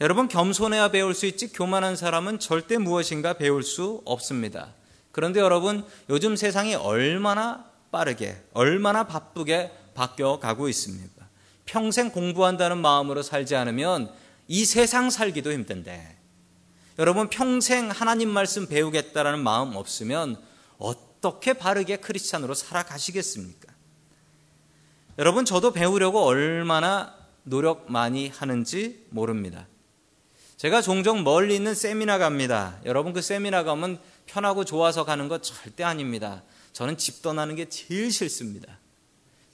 여러분 0.00 0.26
겸손해야 0.26 0.90
배울 0.90 1.14
수 1.14 1.26
있지 1.26 1.52
교만한 1.52 1.94
사람은 1.94 2.40
절대 2.40 2.78
무엇인가 2.78 3.34
배울 3.34 3.62
수 3.62 4.02
없습니다. 4.04 4.74
그런데 5.12 5.38
여러분 5.38 5.84
요즘 6.08 6.34
세상이 6.34 6.74
얼마나 6.74 7.66
빠르게 7.92 8.42
얼마나 8.52 9.06
바쁘게 9.06 9.70
바뀌어 9.94 10.40
가고 10.40 10.68
있습니까? 10.70 11.28
평생 11.66 12.10
공부한다는 12.10 12.78
마음으로 12.78 13.22
살지 13.22 13.54
않으면 13.54 14.12
이 14.48 14.64
세상 14.64 15.10
살기도 15.10 15.52
힘든데 15.52 16.21
여러분 16.98 17.28
평생 17.30 17.90
하나님 17.90 18.28
말씀 18.28 18.66
배우겠다라는 18.66 19.42
마음 19.42 19.76
없으면 19.76 20.36
어떻게 20.76 21.54
바르게 21.54 21.96
크리스찬으로 21.96 22.54
살아가시겠습니까? 22.54 23.72
여러분 25.18 25.44
저도 25.44 25.72
배우려고 25.72 26.20
얼마나 26.22 27.14
노력 27.44 27.90
많이 27.90 28.28
하는지 28.28 29.06
모릅니다. 29.10 29.66
제가 30.58 30.82
종종 30.82 31.24
멀리 31.24 31.56
있는 31.56 31.74
세미나 31.74 32.18
갑니다. 32.18 32.78
여러분 32.84 33.12
그 33.12 33.22
세미나 33.22 33.64
가면 33.64 33.98
편하고 34.26 34.64
좋아서 34.64 35.04
가는 35.04 35.28
것 35.28 35.42
절대 35.42 35.84
아닙니다. 35.84 36.42
저는 36.72 36.98
집 36.98 37.22
떠나는 37.22 37.56
게 37.56 37.68
제일 37.68 38.12
싫습니다. 38.12 38.78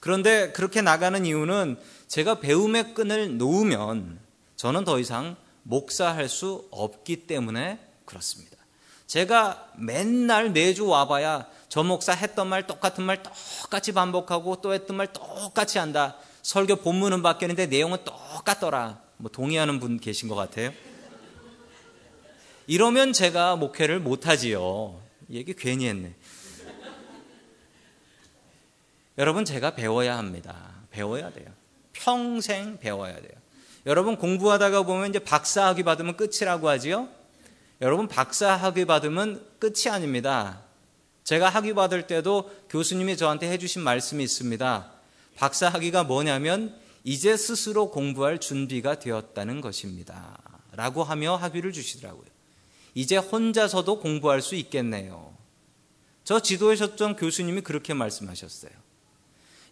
그런데 0.00 0.52
그렇게 0.52 0.83
나가는 0.83 1.25
이유는 1.25 1.78
제가 2.09 2.40
배움의 2.40 2.95
끈을 2.95 3.38
놓으면 3.38 4.18
저는 4.57 4.85
더 4.85 4.99
이상 4.99 5.37
목사할 5.68 6.28
수 6.30 6.66
없기 6.70 7.26
때문에 7.26 7.78
그렇습니다. 8.06 8.56
제가 9.06 9.70
맨날 9.76 10.50
매주 10.50 10.87
와봐야 10.87 11.46
저 11.68 11.82
목사 11.82 12.12
했던 12.12 12.48
말 12.48 12.66
똑같은 12.66 13.04
말 13.04 13.22
똑같이 13.22 13.92
반복하고 13.92 14.62
또 14.62 14.72
했던 14.72 14.96
말 14.96 15.12
똑같이 15.12 15.78
한다. 15.78 16.16
설교 16.42 16.76
본문은 16.76 17.22
바뀌었는데 17.22 17.66
내용은 17.66 17.98
똑같더라. 18.04 19.00
뭐 19.18 19.30
동의하는 19.30 19.78
분 19.78 20.00
계신 20.00 20.28
것 20.28 20.34
같아요. 20.34 20.72
이러면 22.66 23.12
제가 23.12 23.56
목회를 23.56 24.00
못하지요. 24.00 25.00
얘기 25.30 25.54
괜히 25.54 25.88
했네. 25.88 26.14
여러분, 29.18 29.44
제가 29.44 29.75
배워야 29.75 30.16
합니다. 30.16 30.54
배워야 30.90 31.32
돼요. 31.32 31.48
평생 31.92 32.78
배워야 32.78 33.14
돼요. 33.20 33.38
여러분, 33.88 34.16
공부하다가 34.16 34.83
보면 34.83 35.09
이제 35.09 35.18
박사학위 35.18 35.83
받으면 35.83 36.18
끝이라고 36.18 36.68
하지요? 36.68 37.09
여러분, 37.80 38.07
박사학위 38.07 38.85
받으면 38.85 39.45
끝이 39.59 39.88
아닙니다. 39.90 40.61
제가 41.25 41.49
학위 41.49 41.73
받을 41.73 42.07
때도 42.07 42.50
교수님이 42.68 43.16
저한테 43.16 43.50
해주신 43.50 43.80
말씀이 43.80 44.23
있습니다. 44.23 44.92
박사학위가 45.37 46.04
뭐냐면, 46.04 46.78
이제 47.02 47.35
스스로 47.38 47.90
공부할 47.90 48.40
준비가 48.40 48.99
되었다는 48.99 49.62
것입니다. 49.62 50.38
라고 50.73 51.02
하며 51.02 51.37
학위를 51.37 51.73
주시더라고요. 51.73 52.26
이제 52.92 53.16
혼자서도 53.16 54.00
공부할 54.00 54.42
수 54.42 54.54
있겠네요. 54.54 55.35
저 56.25 56.40
지도하셨던 56.40 57.16
교수님이 57.16 57.62
그렇게 57.62 57.95
말씀하셨어요. 57.95 58.73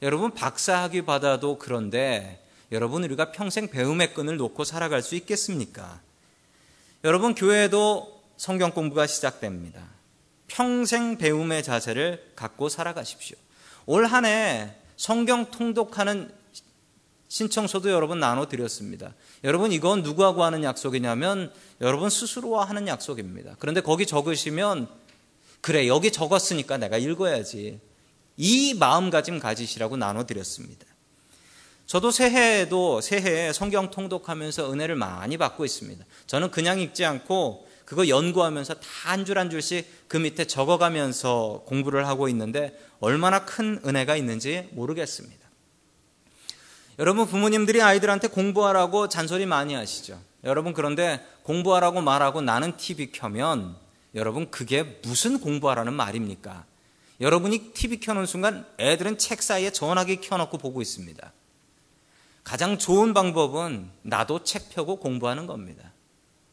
여러분 0.00 0.32
박사학위 0.32 1.02
받아도 1.02 1.58
그런데 1.58 2.45
여러분 2.72 3.04
우리가 3.04 3.32
평생 3.32 3.68
배움의 3.68 4.14
끈을 4.14 4.36
놓고 4.36 4.64
살아갈 4.64 5.02
수 5.02 5.14
있겠습니까? 5.14 6.00
여러분 7.04 7.34
교회도 7.34 8.22
성경 8.36 8.72
공부가 8.72 9.06
시작됩니다. 9.06 9.82
평생 10.48 11.18
배움의 11.18 11.62
자세를 11.62 12.32
갖고 12.34 12.68
살아가십시오. 12.68 13.36
올 13.86 14.04
한 14.06 14.24
해 14.24 14.74
성경 14.96 15.50
통독하는 15.50 16.30
신청서도 17.28 17.90
여러분 17.90 18.18
나눠드렸습니다. 18.20 19.14
여러분 19.44 19.72
이건 19.72 20.02
누구하고 20.02 20.44
하는 20.44 20.62
약속이냐면 20.64 21.52
여러분 21.80 22.08
스스로와 22.08 22.64
하는 22.64 22.88
약속입니다. 22.88 23.56
그런데 23.58 23.80
거기 23.80 24.06
적으시면 24.06 24.88
그래 25.60 25.86
여기 25.88 26.10
적었으니까 26.10 26.78
내가 26.78 26.98
읽어야지 26.98 27.80
이 28.36 28.74
마음가짐 28.74 29.38
가지시라고 29.38 29.96
나눠드렸습니다. 29.96 30.86
저도 31.86 32.10
새해에도 32.10 33.00
새해에 33.00 33.52
성경 33.52 33.90
통독하면서 33.90 34.72
은혜를 34.72 34.96
많이 34.96 35.36
받고 35.36 35.64
있습니다. 35.64 36.04
저는 36.26 36.50
그냥 36.50 36.80
읽지 36.80 37.04
않고 37.04 37.66
그거 37.84 38.08
연구하면서 38.08 38.74
다 38.74 39.06
한 39.06 39.24
줄 39.24 39.38
한 39.38 39.50
줄씩 39.50 40.08
그 40.08 40.16
밑에 40.16 40.46
적어가면서 40.46 41.62
공부를 41.66 42.08
하고 42.08 42.28
있는데 42.28 42.76
얼마나 42.98 43.44
큰 43.44 43.80
은혜가 43.86 44.16
있는지 44.16 44.68
모르겠습니다. 44.72 45.46
여러분 46.98 47.26
부모님들이 47.26 47.82
아이들한테 47.82 48.28
공부하라고 48.28 49.08
잔소리 49.08 49.46
많이 49.46 49.74
하시죠. 49.74 50.18
여러분 50.42 50.72
그런데 50.72 51.24
공부하라고 51.44 52.00
말하고 52.00 52.40
나는 52.40 52.76
TV 52.76 53.12
켜면 53.12 53.76
여러분 54.16 54.50
그게 54.50 54.82
무슨 55.04 55.38
공부하라는 55.38 55.92
말입니까? 55.92 56.64
여러분이 57.20 57.72
TV 57.74 58.00
켜놓은 58.00 58.26
순간 58.26 58.66
애들은 58.80 59.18
책 59.18 59.42
사이에 59.42 59.70
전화기 59.70 60.20
켜놓고 60.20 60.58
보고 60.58 60.82
있습니다. 60.82 61.32
가장 62.46 62.78
좋은 62.78 63.12
방법은 63.12 63.90
나도 64.02 64.44
책 64.44 64.70
펴고 64.70 65.00
공부하는 65.00 65.48
겁니다. 65.48 65.92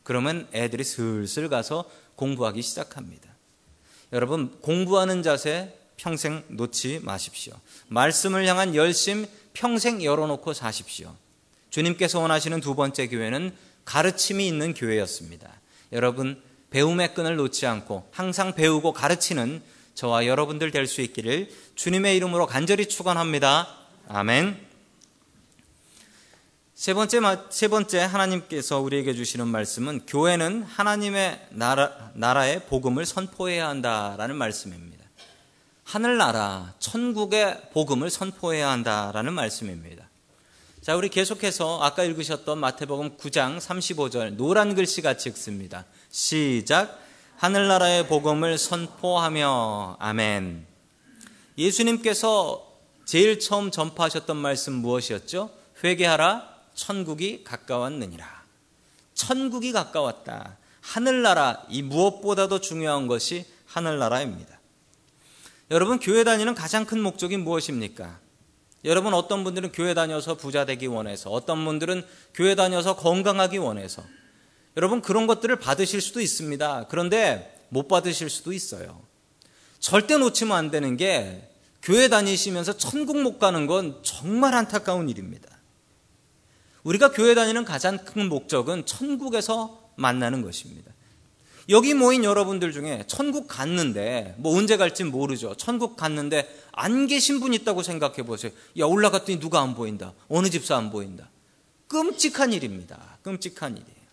그러면 0.02 0.48
애들이 0.52 0.84
슬슬 0.84 1.50
가서 1.50 1.88
공부하기 2.16 2.64
시작합니다. 2.64 3.30
여러분, 4.12 4.60
공부하는 4.62 5.22
자세 5.22 5.72
평생 5.96 6.44
놓지 6.48 7.02
마십시오. 7.04 7.54
말씀을 7.90 8.48
향한 8.48 8.74
열심 8.74 9.28
평생 9.54 10.04
열어놓고 10.04 10.54
사십시오. 10.54 11.16
주님께서 11.70 12.20
원하시는 12.22 12.60
두 12.60 12.74
번째 12.74 13.08
교회는 13.08 13.56
가르침이 13.86 14.48
있는 14.48 14.74
교회였습니다. 14.74 15.48
여러분, 15.92 16.42
배움의 16.72 17.14
끈을 17.14 17.36
놓지 17.36 17.68
않고 17.68 18.10
항상 18.12 18.56
배우고 18.56 18.94
가르치는 18.94 19.62
저와 19.94 20.26
여러분들 20.26 20.72
될 20.72 20.88
수 20.88 21.02
있기를 21.02 21.52
주님의 21.76 22.18
이름으로 22.18 22.48
간절히 22.48 22.88
축원합니다. 22.88 23.68
아멘. 24.08 24.73
세 26.76 26.96
번째 26.96 27.20
세 27.52 27.68
번째 27.68 28.00
하나님께서 28.00 28.80
우리에게 28.80 29.14
주시는 29.14 29.48
말씀은 29.48 30.08
교회는 30.08 30.64
하나님의 30.64 31.48
나라 31.52 32.12
나라의 32.16 32.66
복음을 32.66 33.06
선포해야 33.06 33.70
한다라는 33.70 34.36
말씀입니다. 34.36 35.06
하늘나라 35.84 36.74
천국의 36.80 37.70
복음을 37.74 38.10
선포해야 38.10 38.72
한다라는 38.72 39.34
말씀입니다. 39.34 40.10
자, 40.82 40.96
우리 40.96 41.10
계속해서 41.10 41.80
아까 41.82 42.04
읽으셨던 42.04 42.58
마태복음 42.58 43.18
9장 43.18 43.60
35절 43.60 44.36
노란 44.36 44.74
글씨 44.74 45.02
같이 45.02 45.30
읽습니다. 45.30 45.86
시작 46.10 47.00
하늘나라의 47.38 48.08
복음을 48.08 48.58
선포하며 48.58 49.98
아멘. 50.00 50.66
예수님께서 51.56 52.68
제일 53.06 53.40
처음 53.40 53.70
전파하셨던 53.70 54.36
말씀 54.38 54.74
무엇이었죠? 54.74 55.52
회개하라 55.84 56.53
천국이 56.74 57.44
가까웠느니라. 57.44 58.44
천국이 59.14 59.72
가까웠다. 59.72 60.58
하늘나라 60.82 61.64
이 61.70 61.82
무엇보다도 61.82 62.60
중요한 62.60 63.08
것이 63.08 63.46
하늘나라입니다. 63.66 64.60
여러분 65.72 66.00
교회 66.00 66.24
다니는 66.24 66.56
가장 66.56 66.86
큰 66.86 67.02
목적이 67.02 67.38
무엇입니까? 67.38 68.20
여러분 68.86 69.14
어떤 69.14 69.44
분들은 69.44 69.72
교회 69.72 69.94
다녀서 69.94 70.36
부자 70.36 70.66
되기 70.66 70.88
원해서 70.88 71.30
어떤 71.30 71.64
분들은 71.64 72.06
교회 72.34 72.54
다녀서 72.54 72.98
건강하기 72.98 73.58
원해서 73.58 74.04
여러분 74.76 75.02
그런 75.02 75.26
것들을 75.26 75.56
받으실 75.56 76.02
수도 76.02 76.20
있습니다. 76.20 76.88
그런데 76.90 77.66
못 77.70 77.88
받으실 77.88 78.30
수도 78.30 78.52
있어요. 78.52 79.02
절대 79.80 80.18
놓치면 80.18 80.56
안 80.56 80.72
되는 80.72 80.98
게 80.98 81.50
교회 81.82 82.08
다니시면서 82.08 82.78
천국 82.78 83.22
못 83.22 83.40
가는 83.40 83.68
건 83.68 84.00
정말 84.04 84.54
안타까운 84.54 85.10
일입니다. 85.10 85.53
우리가 86.84 87.12
교회 87.12 87.34
다니는 87.36 87.66
가장 87.66 87.98
큰 87.98 88.30
목적은 88.30 88.86
천국에서 88.86 89.92
만나는 89.96 90.42
것입니다. 90.42 90.92
여기 91.70 91.94
모인 91.94 92.24
여러분들 92.26 92.74
중에 92.74 93.06
천국 93.08 93.48
갔는데 93.48 94.36
뭐 94.38 94.58
언제 94.58 94.76
갈지 94.76 95.06
모르죠. 95.06 95.56
천국 95.56 95.96
갔는데 95.96 96.48
안 96.74 97.08
계신 97.08 97.40
분 97.40 97.54
있다고 97.54 97.84
생각해 97.84 98.24
보세요. 98.24 98.52
야 98.80 98.86
올라갔더니 98.86 99.40
누가 99.40 99.62
안 99.62 99.74
보인다. 99.74 100.14
어느 100.28 100.50
집사 100.50 100.76
안 100.76 100.92
보인다. 100.92 101.30
끔찍한 101.88 102.52
일입니다. 102.52 103.18
끔찍한 103.24 103.78
일이에요. 103.78 104.04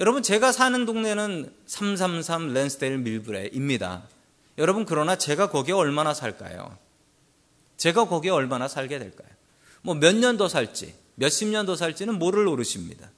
여러분 0.00 0.22
제가 0.22 0.52
사는 0.52 0.84
동네는 0.84 1.52
333 1.66 2.52
랜스데일 2.54 2.98
밀브레입니다. 2.98 4.02
여러분 4.58 4.84
그러나 4.84 5.16
제가 5.16 5.50
거기에 5.50 5.74
얼마나 5.74 6.14
살까요? 6.14 6.76
제가 7.76 8.06
거기에 8.08 8.30
얼마나 8.30 8.66
살게 8.66 8.98
될까요? 8.98 9.28
뭐 9.82 9.94
몇 9.94 10.14
년 10.16 10.36
더 10.36 10.48
살지, 10.48 10.94
몇십 11.16 11.48
년 11.48 11.66
더 11.66 11.76
살지는 11.76 12.18
모를 12.18 12.44
노릇입니다. 12.44 13.10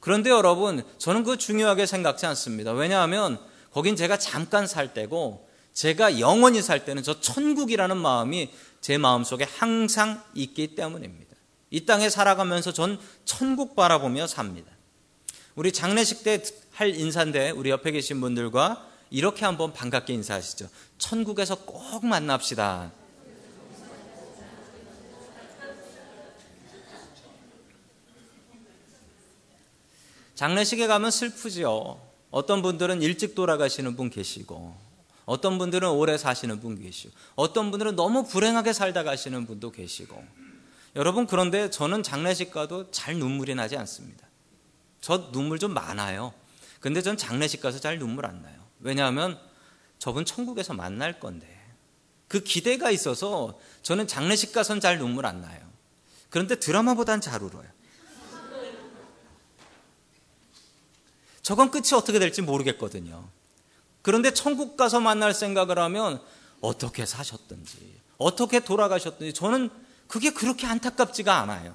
그런데 0.00 0.30
여러분, 0.30 0.82
저는 0.98 1.24
그 1.24 1.36
중요하게 1.36 1.86
생각지 1.86 2.26
않습니다. 2.26 2.72
왜냐하면 2.72 3.38
거긴 3.72 3.96
제가 3.96 4.18
잠깐 4.18 4.66
살 4.66 4.94
때고 4.94 5.48
제가 5.72 6.20
영원히 6.20 6.62
살 6.62 6.84
때는 6.84 7.02
저 7.02 7.20
천국이라는 7.20 7.96
마음이 7.96 8.50
제 8.80 8.98
마음속에 8.98 9.44
항상 9.44 10.22
있기 10.34 10.74
때문입니다. 10.74 11.36
이 11.70 11.84
땅에 11.84 12.08
살아가면서 12.08 12.72
전 12.72 12.98
천국 13.24 13.76
바라보며 13.76 14.26
삽니다. 14.26 14.70
우리 15.54 15.72
장례식 15.72 16.24
때 16.24 16.42
할 16.78 16.94
인사인데 16.94 17.50
우리 17.50 17.70
옆에 17.70 17.90
계신 17.90 18.20
분들과 18.20 18.86
이렇게 19.10 19.44
한번 19.44 19.72
반갑게 19.72 20.12
인사하시죠. 20.12 20.68
천국에서 20.98 21.56
꼭 21.56 22.06
만납시다. 22.06 22.92
장례식에 30.38 30.86
가면 30.86 31.10
슬프지요. 31.10 32.00
어떤 32.30 32.62
분들은 32.62 33.02
일찍 33.02 33.34
돌아가시는 33.34 33.96
분 33.96 34.08
계시고, 34.08 34.72
어떤 35.24 35.58
분들은 35.58 35.90
오래 35.90 36.16
사시는 36.16 36.60
분 36.60 36.80
계시고, 36.80 37.12
어떤 37.34 37.72
분들은 37.72 37.96
너무 37.96 38.22
불행하게 38.22 38.72
살다 38.72 39.02
가시는 39.02 39.46
분도 39.46 39.72
계시고. 39.72 40.22
여러분, 40.94 41.26
그런데 41.26 41.70
저는 41.70 42.04
장례식 42.04 42.52
가도 42.52 42.88
잘 42.92 43.16
눈물이 43.16 43.56
나지 43.56 43.76
않습니다. 43.78 44.28
저 45.00 45.32
눈물 45.32 45.58
좀 45.58 45.74
많아요. 45.74 46.32
근데 46.78 47.02
전 47.02 47.16
장례식 47.16 47.60
가서 47.60 47.80
잘 47.80 47.98
눈물 47.98 48.24
안 48.24 48.40
나요. 48.40 48.60
왜냐하면 48.78 49.40
저분 49.98 50.24
천국에서 50.24 50.72
만날 50.72 51.18
건데. 51.18 51.48
그 52.28 52.44
기대가 52.44 52.92
있어서 52.92 53.58
저는 53.82 54.06
장례식 54.06 54.52
가선 54.52 54.78
잘 54.78 54.98
눈물 54.98 55.26
안 55.26 55.40
나요. 55.40 55.60
그런데 56.30 56.60
드라마보단 56.60 57.20
잘 57.20 57.42
울어요. 57.42 57.66
저건 61.48 61.70
끝이 61.70 61.94
어떻게 61.94 62.18
될지 62.18 62.42
모르겠거든요. 62.42 63.26
그런데 64.02 64.34
천국 64.34 64.76
가서 64.76 65.00
만날 65.00 65.32
생각을 65.32 65.78
하면 65.78 66.20
어떻게 66.60 67.06
사셨든지, 67.06 68.00
어떻게 68.18 68.60
돌아가셨든지 68.60 69.32
저는 69.32 69.70
그게 70.08 70.28
그렇게 70.28 70.66
안타깝지가 70.66 71.38
않아요. 71.38 71.74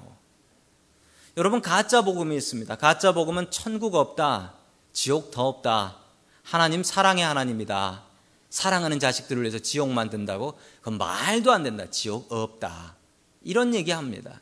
여러분, 1.36 1.60
가짜 1.60 2.02
복음이 2.02 2.36
있습니다. 2.36 2.76
가짜 2.76 3.10
복음은 3.10 3.50
천국 3.50 3.96
없다, 3.96 4.54
지옥 4.92 5.32
더 5.32 5.48
없다, 5.48 5.96
하나님 6.44 6.84
사랑의 6.84 7.24
하나님이다. 7.24 8.04
사랑하는 8.50 9.00
자식들을 9.00 9.42
위해서 9.42 9.58
지옥 9.58 9.88
만든다고? 9.90 10.56
그건 10.82 10.98
말도 10.98 11.50
안 11.50 11.64
된다. 11.64 11.90
지옥 11.90 12.30
없다. 12.30 12.94
이런 13.42 13.74
얘기 13.74 13.90
합니다. 13.90 14.40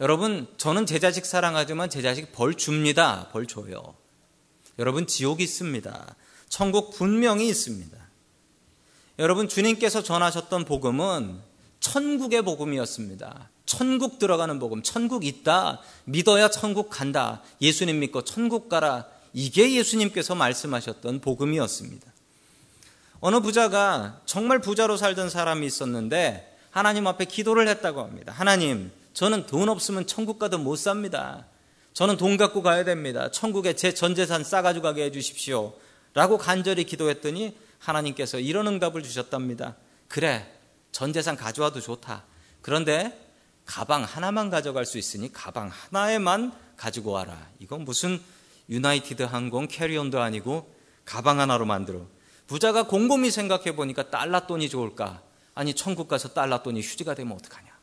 여러분, 0.00 0.48
저는 0.56 0.86
제 0.86 0.98
자식 0.98 1.24
사랑하지만 1.24 1.88
제 1.88 2.02
자식 2.02 2.32
벌 2.32 2.54
줍니다. 2.56 3.28
벌 3.30 3.46
줘요. 3.46 3.94
여러분, 4.78 5.06
지옥이 5.06 5.42
있습니다. 5.42 6.14
천국 6.48 6.94
분명히 6.94 7.48
있습니다. 7.48 7.96
여러분, 9.18 9.48
주님께서 9.48 10.02
전하셨던 10.02 10.64
복음은 10.64 11.40
천국의 11.80 12.42
복음이었습니다. 12.42 13.50
천국 13.66 14.18
들어가는 14.18 14.58
복음, 14.58 14.82
천국 14.82 15.24
있다. 15.24 15.80
믿어야 16.04 16.48
천국 16.48 16.88
간다. 16.88 17.42
예수님 17.60 17.98
믿고 17.98 18.22
천국 18.22 18.68
가라. 18.68 19.06
이게 19.32 19.74
예수님께서 19.74 20.34
말씀하셨던 20.34 21.20
복음이었습니다. 21.20 22.12
어느 23.20 23.40
부자가 23.40 24.20
정말 24.24 24.60
부자로 24.60 24.96
살던 24.96 25.30
사람이 25.30 25.66
있었는데 25.66 26.56
하나님 26.70 27.06
앞에 27.06 27.24
기도를 27.24 27.68
했다고 27.68 28.02
합니다. 28.02 28.32
하나님, 28.32 28.92
저는 29.14 29.46
돈 29.46 29.68
없으면 29.68 30.06
천국 30.06 30.38
가도 30.38 30.58
못 30.58 30.76
삽니다. 30.76 31.46
저는 31.96 32.18
돈 32.18 32.36
갖고 32.36 32.60
가야 32.60 32.84
됩니다. 32.84 33.30
천국에 33.30 33.72
제 33.72 33.94
전 33.94 34.14
재산 34.14 34.44
싸가지고 34.44 34.82
가게 34.82 35.04
해주십시오. 35.04 35.72
라고 36.12 36.36
간절히 36.36 36.84
기도했더니 36.84 37.56
하나님께서 37.78 38.38
이런 38.38 38.66
응답을 38.66 39.02
주셨답니다. 39.02 39.76
그래, 40.06 40.46
전 40.92 41.14
재산 41.14 41.36
가져와도 41.36 41.80
좋다. 41.80 42.24
그런데 42.60 43.18
가방 43.64 44.04
하나만 44.04 44.50
가져갈 44.50 44.84
수 44.84 44.98
있으니 44.98 45.32
가방 45.32 45.70
하나에만 45.72 46.52
가지고 46.76 47.12
와라. 47.12 47.48
이건 47.60 47.86
무슨 47.86 48.20
유나이티드 48.68 49.22
항공 49.22 49.66
carry-on도 49.66 50.20
아니고 50.20 50.70
가방 51.06 51.40
하나로 51.40 51.64
만들어. 51.64 52.02
부자가 52.46 52.82
곰곰이 52.82 53.30
생각해 53.30 53.74
보니까 53.74 54.10
달러 54.10 54.46
돈이 54.46 54.68
좋을까? 54.68 55.22
아니 55.54 55.72
천국 55.72 56.08
가서 56.08 56.34
달러 56.34 56.62
돈이 56.62 56.82
휴지가 56.82 57.14
되면 57.14 57.34
어떡하냐? 57.38 57.74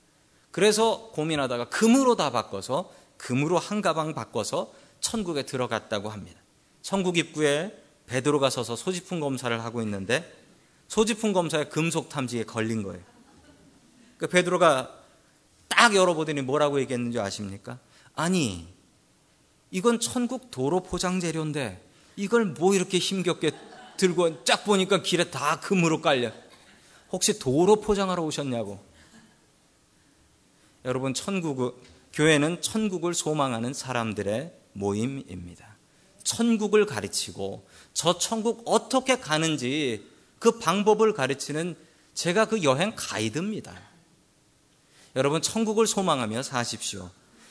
그래서 0.52 1.10
고민하다가 1.14 1.70
금으로 1.70 2.16
다 2.16 2.30
바꿔서 2.30 2.94
금으로 3.18 3.58
한 3.58 3.82
가방 3.82 4.14
바꿔서 4.14 4.74
천국에 5.00 5.44
들어갔다고 5.44 6.10
합니다. 6.10 6.40
천국 6.82 7.18
입구에 7.18 7.78
베드로가 8.08 8.50
서서 8.50 8.76
소지품 8.76 9.20
검사를 9.20 9.64
하고 9.64 9.82
있는데 9.82 10.30
소지품 10.88 11.34
검사에 11.34 11.66
금속 11.66 12.10
탐지에 12.10 12.44
걸린 12.44 12.84
거예요. 12.84 13.02
그 14.18 14.28
베드로가 14.28 15.00
딱 15.68 15.96
열어보더니 15.96 16.42
뭐라고 16.42 16.80
얘기했는지 16.82 17.20
아십니까? 17.20 17.80
아니 18.16 18.68
이건 19.72 20.00
천국 20.00 20.52
도로 20.52 20.84
포장 20.84 21.20
재료인데 21.20 21.84
이걸 22.16 22.46
뭐 22.46 22.76
이렇게 22.76 23.00
힘겹게 23.00 23.52
들고 23.98 24.44
쫙 24.44 24.64
보니까 24.66 25.02
길에 25.02 25.32
다 25.32 25.60
금으로 25.60 26.02
깔려. 26.02 26.32
혹시 27.12 27.40
도로 27.40 27.78
포장하러 27.78 28.24
오셨냐고. 28.24 28.84
여러분 30.86 31.14
천국 31.14 31.82
교회는 32.14 32.62
천국을 32.62 33.14
소망하는 33.14 33.74
사람들의 33.74 34.54
모임입니다. 34.74 35.78
천국을 36.24 36.86
가르치고 36.86 37.68
저 37.94 38.18
천국 38.18 38.64
어떻게 38.66 39.20
가는지 39.20 40.08
그 40.40 40.60
방법을 40.60 41.14
가르치는 41.14 41.76
제가 42.14 42.46
그 42.46 42.64
여행 42.64 42.94
가이드입니다. 42.96 43.74
여러분 45.16 45.42
천국을 45.42 45.88
소망하며 45.88 46.44
사십시오. 46.44 47.10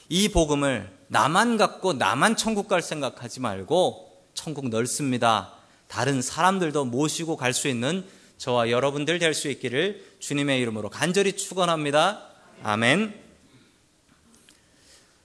이 0.09 0.29
복음을 0.29 0.91
나만 1.09 1.57
갖고 1.57 1.93
나만 1.93 2.37
천국 2.37 2.69
갈 2.69 2.83
생각하지 2.83 3.41
말고 3.41 4.11
천국 4.35 4.69
넓습니다. 4.69 5.55
다른 5.89 6.23
사람들도 6.23 6.87
모시고 6.87 7.37
갈 7.37 7.53
수 7.53 7.69
있는 7.69 8.05
저와 8.39 8.71
여러분들 8.71 9.19
될 9.19 9.35
수 9.35 9.49
있기를 9.49 10.17
주님의 10.19 10.61
이름으로 10.61 10.89
간절히 10.91 11.37
축원합니다. 11.37 12.27
아멘. 12.63 13.22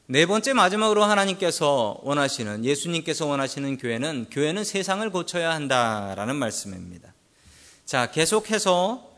네 0.09 0.25
번째 0.25 0.53
마지막으로 0.53 1.03
하나님께서 1.03 1.99
원하시는 2.01 2.63
예수님께서 2.63 3.25
원하시는 3.25 3.77
교회는 3.77 4.27
교회는 4.31 4.63
세상을 4.63 5.09
고쳐야 5.09 5.53
한다라는 5.53 6.37
말씀입니다. 6.37 7.13
자, 7.83 8.09
계속해서 8.09 9.11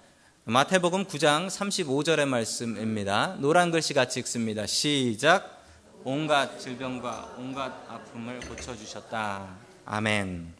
마태복음 0.45 1.05
9장 1.05 1.47
35절의 1.47 2.27
말씀입니다. 2.27 3.35
노란 3.37 3.69
글씨 3.69 3.93
같이 3.93 4.19
읽습니다. 4.21 4.65
시작. 4.65 5.63
온갖 6.03 6.57
질병과 6.59 7.35
온갖 7.37 7.71
아픔을 7.87 8.39
고쳐 8.39 8.75
주셨다. 8.75 9.57
아멘. 9.85 10.55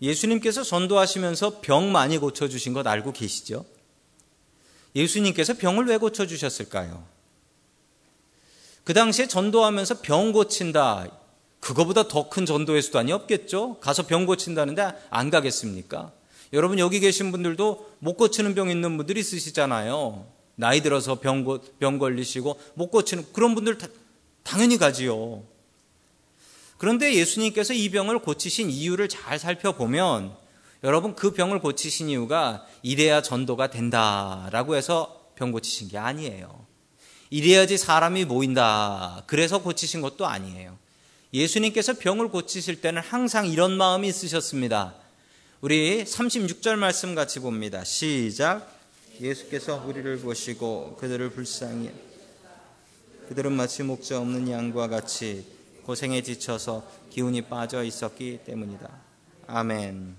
예수님께서 0.00 0.62
전도하시면서 0.62 1.60
병 1.60 1.92
많이 1.92 2.16
고쳐 2.16 2.48
주신 2.48 2.72
것 2.72 2.86
알고 2.86 3.12
계시죠? 3.12 3.66
예수님께서 4.96 5.58
병을 5.58 5.88
왜 5.88 5.98
고쳐 5.98 6.26
주셨을까요? 6.26 7.13
그 8.84 8.92
당시에 8.92 9.26
전도하면서 9.26 10.00
병 10.02 10.32
고친다. 10.32 11.06
그거보다 11.60 12.06
더 12.08 12.28
큰 12.28 12.44
전도의 12.44 12.82
수단이 12.82 13.10
없겠죠? 13.12 13.78
가서 13.80 14.06
병 14.06 14.26
고친다는데 14.26 14.92
안 15.08 15.30
가겠습니까? 15.30 16.12
여러분 16.52 16.78
여기 16.78 17.00
계신 17.00 17.32
분들도 17.32 17.92
못 17.98 18.14
고치는 18.14 18.54
병 18.54 18.68
있는 18.70 18.96
분들 18.98 19.16
있으시잖아요. 19.16 20.26
나이 20.56 20.82
들어서 20.82 21.18
병, 21.18 21.44
병 21.78 21.98
걸리시고 21.98 22.60
못 22.74 22.90
고치는 22.90 23.32
그런 23.32 23.54
분들 23.54 23.78
다, 23.78 23.88
당연히 24.42 24.76
가지요. 24.76 25.42
그런데 26.76 27.14
예수님께서 27.14 27.72
이 27.72 27.88
병을 27.90 28.18
고치신 28.18 28.68
이유를 28.68 29.08
잘 29.08 29.38
살펴보면 29.38 30.36
여러분 30.84 31.14
그 31.14 31.32
병을 31.32 31.60
고치신 31.60 32.10
이유가 32.10 32.66
이래야 32.82 33.22
전도가 33.22 33.70
된다라고 33.70 34.76
해서 34.76 35.30
병 35.34 35.50
고치신 35.50 35.88
게 35.88 35.96
아니에요. 35.96 36.73
이래야지 37.34 37.78
사람이 37.78 38.26
모인다. 38.26 39.24
그래서 39.26 39.60
고치신 39.60 40.02
것도 40.02 40.24
아니에요. 40.24 40.78
예수님께서 41.32 41.94
병을 41.94 42.28
고치실 42.28 42.80
때는 42.80 43.02
항상 43.02 43.48
이런 43.48 43.76
마음이 43.76 44.06
있으셨습니다. 44.06 44.94
우리 45.60 46.04
36절 46.04 46.76
말씀 46.76 47.16
같이 47.16 47.40
봅니다. 47.40 47.82
시작. 47.82 48.72
예수께서 49.20 49.82
우리를 49.84 50.20
보시고 50.20 50.96
그들을 51.00 51.30
불쌍히 51.30 51.90
그들은 53.28 53.50
마치 53.50 53.82
목자 53.82 54.20
없는 54.20 54.48
양과 54.48 54.86
같이 54.86 55.44
고생에 55.82 56.22
지쳐서 56.22 56.88
기운이 57.10 57.42
빠져 57.42 57.82
있었기 57.82 58.42
때문이다. 58.46 58.88
아멘. 59.48 60.14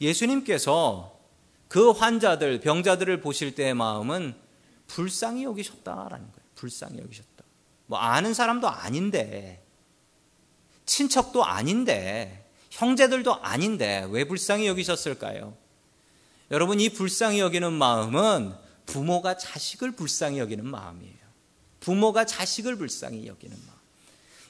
예수님께서 0.00 1.18
그 1.66 1.90
환자들, 1.90 2.60
병자들을 2.60 3.20
보실 3.22 3.56
때의 3.56 3.74
마음은 3.74 4.49
불쌍히 4.90 5.44
여기셨다라는 5.44 6.10
거예요. 6.10 6.50
불쌍히 6.56 6.98
여기셨다. 6.98 7.44
뭐 7.86 7.98
아는 7.98 8.34
사람도 8.34 8.68
아닌데, 8.68 9.64
친척도 10.86 11.44
아닌데, 11.44 12.48
형제들도 12.70 13.42
아닌데 13.42 14.06
왜 14.10 14.24
불쌍히 14.24 14.66
여기셨을까요? 14.66 15.56
여러분 16.50 16.80
이 16.80 16.88
불쌍히 16.88 17.40
여기는 17.40 17.72
마음은 17.72 18.54
부모가 18.86 19.36
자식을 19.36 19.92
불쌍히 19.92 20.38
여기는 20.38 20.66
마음이에요. 20.66 21.18
부모가 21.80 22.26
자식을 22.26 22.76
불쌍히 22.76 23.26
여기는 23.26 23.56
마음. 23.66 23.78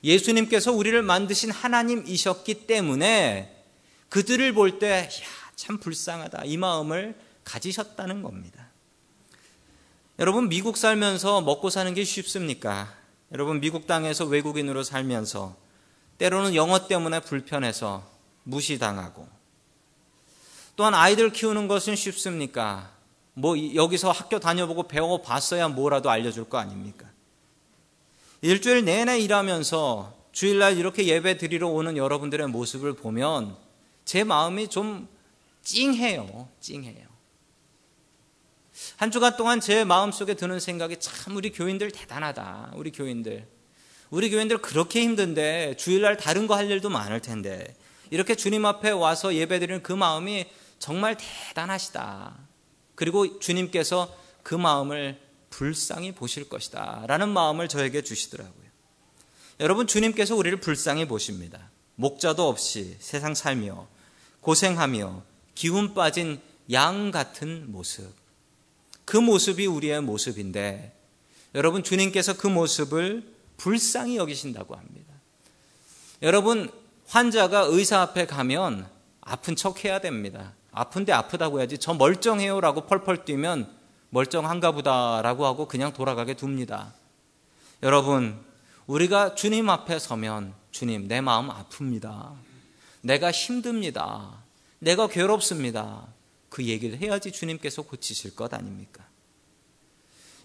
예수님께서 0.02 0.72
우리를 0.72 1.00
만드신 1.02 1.50
하나님이셨기 1.50 2.66
때문에 2.66 3.64
그들을 4.08 4.52
볼 4.54 4.78
때, 4.78 5.08
참 5.56 5.78
불쌍하다. 5.78 6.44
이 6.46 6.56
마음을 6.56 7.18
가지셨다는 7.44 8.22
겁니다. 8.22 8.69
여러분 10.20 10.50
미국 10.50 10.76
살면서 10.76 11.40
먹고 11.40 11.70
사는 11.70 11.94
게 11.94 12.04
쉽습니까? 12.04 12.92
여러분 13.32 13.58
미국 13.58 13.86
땅에서 13.86 14.26
외국인으로 14.26 14.82
살면서 14.82 15.56
때로는 16.18 16.54
영어 16.54 16.86
때문에 16.86 17.20
불편해서 17.20 18.06
무시당하고 18.42 19.26
또한 20.76 20.92
아이들 20.92 21.32
키우는 21.32 21.68
것은 21.68 21.96
쉽습니까? 21.96 22.92
뭐 23.32 23.56
여기서 23.74 24.10
학교 24.10 24.38
다녀보고 24.38 24.88
배워봤어야 24.88 25.68
뭐라도 25.68 26.10
알려줄 26.10 26.50
거 26.50 26.58
아닙니까? 26.58 27.06
일주일 28.42 28.84
내내 28.84 29.20
일하면서 29.20 30.14
주일날 30.32 30.76
이렇게 30.76 31.06
예배 31.06 31.38
드리러 31.38 31.68
오는 31.68 31.96
여러분들의 31.96 32.46
모습을 32.48 32.92
보면 32.92 33.56
제 34.04 34.24
마음이 34.24 34.68
좀 34.68 35.08
찡해요. 35.62 36.48
찡해요. 36.60 37.09
한 38.96 39.10
주간 39.10 39.36
동안 39.36 39.60
제 39.60 39.84
마음속에 39.84 40.34
드는 40.34 40.60
생각이 40.60 40.98
참 41.00 41.36
우리 41.36 41.50
교인들 41.52 41.90
대단하다. 41.90 42.72
우리 42.76 42.92
교인들. 42.92 43.46
우리 44.10 44.30
교인들 44.30 44.58
그렇게 44.58 45.02
힘든데 45.02 45.76
주일날 45.76 46.16
다른 46.16 46.46
거 46.46 46.54
할 46.54 46.70
일도 46.70 46.90
많을 46.90 47.20
텐데 47.20 47.76
이렇게 48.10 48.34
주님 48.34 48.64
앞에 48.66 48.90
와서 48.90 49.34
예배드리는 49.34 49.82
그 49.82 49.92
마음이 49.92 50.46
정말 50.78 51.16
대단하시다. 51.16 52.36
그리고 52.96 53.38
주님께서 53.38 54.14
그 54.42 54.54
마음을 54.54 55.20
불쌍히 55.50 56.12
보실 56.12 56.48
것이다. 56.48 57.04
라는 57.06 57.28
마음을 57.28 57.68
저에게 57.68 58.02
주시더라고요. 58.02 58.70
여러분, 59.60 59.86
주님께서 59.86 60.34
우리를 60.36 60.58
불쌍히 60.60 61.06
보십니다. 61.06 61.70
목자도 61.96 62.48
없이 62.48 62.96
세상 62.98 63.34
살며 63.34 63.86
고생하며 64.40 65.22
기운 65.54 65.92
빠진 65.94 66.40
양 66.72 67.10
같은 67.10 67.70
모습. 67.70 68.19
그 69.10 69.16
모습이 69.16 69.66
우리의 69.66 70.02
모습인데 70.02 70.96
여러분 71.56 71.82
주님께서 71.82 72.36
그 72.36 72.46
모습을 72.46 73.24
불쌍히 73.56 74.16
여기신다고 74.16 74.76
합니다. 74.76 75.12
여러분 76.22 76.70
환자가 77.08 77.62
의사 77.62 78.02
앞에 78.02 78.26
가면 78.26 78.88
아픈 79.20 79.56
척 79.56 79.84
해야 79.84 79.98
됩니다. 79.98 80.52
아픈데 80.70 81.12
아프다고 81.12 81.58
해야지 81.58 81.78
저 81.78 81.92
멀쩡해요라고 81.92 82.86
펄펄 82.86 83.24
뛰면 83.24 83.68
멀쩡한가 84.10 84.70
보다라고 84.70 85.44
하고 85.44 85.66
그냥 85.66 85.92
돌아가게 85.92 86.36
둡니다. 86.40 86.94
여러분 87.82 88.40
우리가 88.86 89.34
주님 89.34 89.70
앞에 89.70 89.98
서면 89.98 90.54
주님 90.70 91.08
내 91.08 91.20
마음 91.20 91.48
아픕니다. 91.48 92.34
내가 93.00 93.32
힘듭니다. 93.32 94.44
내가 94.78 95.08
괴롭습니다. 95.08 96.06
그 96.50 96.64
얘기를 96.64 96.98
해야지 96.98 97.32
주님께서 97.32 97.82
고치실 97.82 98.36
것 98.36 98.52
아닙니까? 98.52 99.06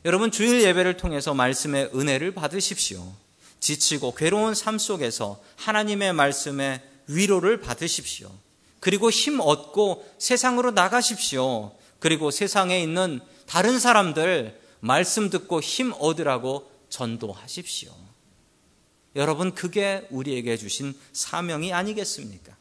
여러분 0.06 0.32
주일 0.32 0.62
예배를 0.62 0.98
통해서 0.98 1.34
말씀의 1.34 1.90
은혜를 1.94 2.34
받으십시오. 2.34 3.14
지치고 3.60 4.14
괴로운 4.14 4.54
삶 4.54 4.78
속에서 4.78 5.42
하나님의 5.58 6.14
말씀에 6.14 6.82
위로를 7.08 7.60
받으십시오. 7.60 8.32
그리고 8.80 9.10
힘 9.10 9.40
얻고 9.40 10.08
세상으로 10.20 10.72
나가십시오. 10.72 11.76
그리고 12.00 12.30
세상에 12.30 12.80
있는 12.82 13.20
다른 13.48 13.80
사람들 13.80 14.60
말씀 14.80 15.32
듣고 15.32 15.60
힘 15.60 15.92
얻으라고 15.98 16.70
전도하십시오. 16.90 17.92
여러분, 19.16 19.56
그게 19.56 20.06
우리에게 20.12 20.58
주신 20.58 20.94
사명이 21.14 21.74
아니겠습니까? 21.74 22.56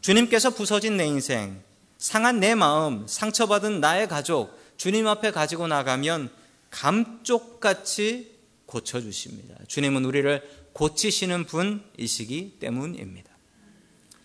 주님께서 0.00 0.50
부서진 0.50 0.96
내 0.96 1.06
인생, 1.06 1.62
상한 1.98 2.40
내 2.40 2.54
마음, 2.54 3.06
상처받은 3.06 3.80
나의 3.80 4.08
가족, 4.08 4.58
주님 4.76 5.06
앞에 5.06 5.30
가지고 5.30 5.66
나가면 5.66 6.30
감쪽같이 6.70 8.36
고쳐주십니다. 8.66 9.56
주님은 9.66 10.04
우리를 10.04 10.66
고치시는 10.72 11.46
분이시기 11.46 12.58
때문입니다. 12.60 13.30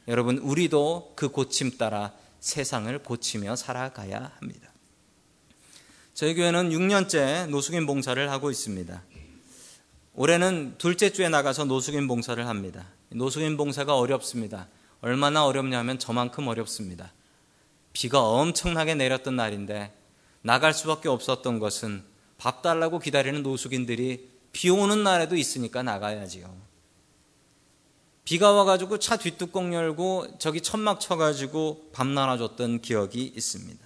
여러분, 0.08 0.38
우리도 0.40 1.14
그 1.16 1.30
고침 1.30 1.78
따라 1.78 2.12
세상을 2.42 2.98
고치며 3.04 3.56
살아가야 3.56 4.34
합니다. 4.40 4.70
저희 6.14 6.34
교회는 6.36 6.72
6년째 6.72 7.48
노숙인 7.48 7.86
봉사를 7.86 8.30
하고 8.30 8.52
있습니다. 8.52 9.02
올해는 10.14 10.76
둘째 10.78 11.12
주에 11.14 11.30
나가서 11.30 11.66
노숙인 11.66 12.08
봉사를 12.08 12.46
합니다. 12.46 12.86
노숙인 13.10 13.56
봉사가 13.56 13.96
어렵습니다. 13.96 14.68
얼마나 15.00 15.46
어렵냐면 15.46 15.98
저만큼 16.00 16.48
어렵습니다. 16.48 17.14
비가 17.94 18.22
엄청나게 18.22 18.96
내렸던 18.96 19.36
날인데 19.36 19.94
나갈 20.42 20.74
수밖에 20.74 21.10
없었던 21.10 21.60
것은 21.60 22.04
밥 22.38 22.62
달라고 22.62 23.00
기다리는 23.00 23.44
노숙인들이 23.44 24.30
비 24.52 24.70
오는 24.70 25.04
날에도 25.04 25.36
있으니까 25.36 25.84
나가야지요. 25.84 26.72
비가 28.24 28.52
와가지고 28.52 29.00
차 29.00 29.18
뒷뚜껑 29.18 29.74
열고 29.74 30.38
저기 30.40 30.62
천막 30.62 31.00
쳐가지고 31.00 31.90
밥 31.92 32.08
나눠줬던 32.08 32.82
기억이 32.82 33.34
있습니다. 33.36 33.80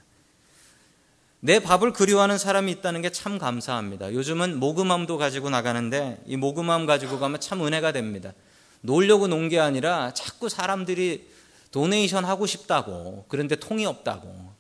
내 1.40 1.60
밥을 1.60 1.94
그리워하는 1.94 2.38
사람이 2.38 2.72
있다는 2.72 3.02
게 3.02 3.10
참 3.12 3.38
감사합니다. 3.38 4.14
요즘은 4.14 4.60
모금함도 4.60 5.18
가지고 5.18 5.50
나가는데 5.50 6.22
이 6.26 6.38
모금함 6.38 6.86
가지고 6.86 7.20
가면 7.20 7.40
참 7.40 7.66
은혜가 7.66 7.92
됩니다. 7.92 8.34
놀려고 8.82 9.28
논 9.28 9.50
게 9.50 9.60
아니라 9.60 10.14
자꾸 10.14 10.50
사람들이 10.50 11.28
도네이션 11.72 12.26
하고 12.26 12.46
싶다고 12.46 13.26
그런데 13.28 13.56
통이 13.56 13.86
없다고 13.86 14.54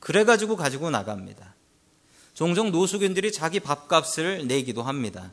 그래가지고 0.00 0.56
가지고 0.56 0.90
나갑니다. 0.90 1.54
종종 2.34 2.70
노숙인들이 2.72 3.30
자기 3.30 3.60
밥값을 3.60 4.46
내기도 4.46 4.82
합니다. 4.82 5.32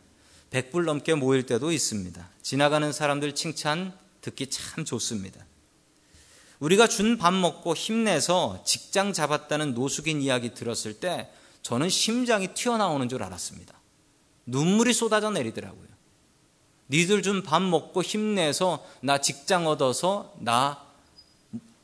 100불 0.52 0.84
넘게 0.84 1.16
모일 1.16 1.46
때도 1.46 1.72
있습니다. 1.72 2.30
지나가는 2.42 2.92
사람들 2.92 3.36
칭찬 3.36 3.94
듣기 4.22 4.48
참 4.48 4.84
좋습니다. 4.84 5.46
우리가 6.60 6.88
준 6.88 7.18
밥 7.18 7.34
먹고 7.34 7.74
힘내서 7.74 8.64
직장 8.66 9.14
잡았다는 9.14 9.74
노숙인 9.76 10.22
이야기 10.22 10.54
들었을 10.54 10.96
때 11.00 11.32
저는 11.62 11.88
심장이 11.90 12.54
튀어나오는 12.54 13.08
줄 13.08 13.24
알았습니다. 13.24 13.80
눈물이 14.46 14.94
쏟아져 14.94 15.30
내리더라고요. 15.30 15.88
니들 16.90 17.22
준 17.22 17.44
밥 17.44 17.62
먹고 17.62 18.04
힘내서 18.04 18.86
나 19.02 19.20
직장 19.20 19.68
얻어서 19.68 20.34
나 20.40 20.89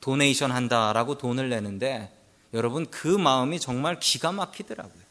도네이션 0.06 0.52
한다라고 0.52 1.18
돈을 1.18 1.50
내는데 1.50 2.16
여러분 2.54 2.86
그 2.92 3.08
마음이 3.08 3.60
정말 3.60 4.00
기가 4.00 4.32
막히더라고요. 4.32 5.04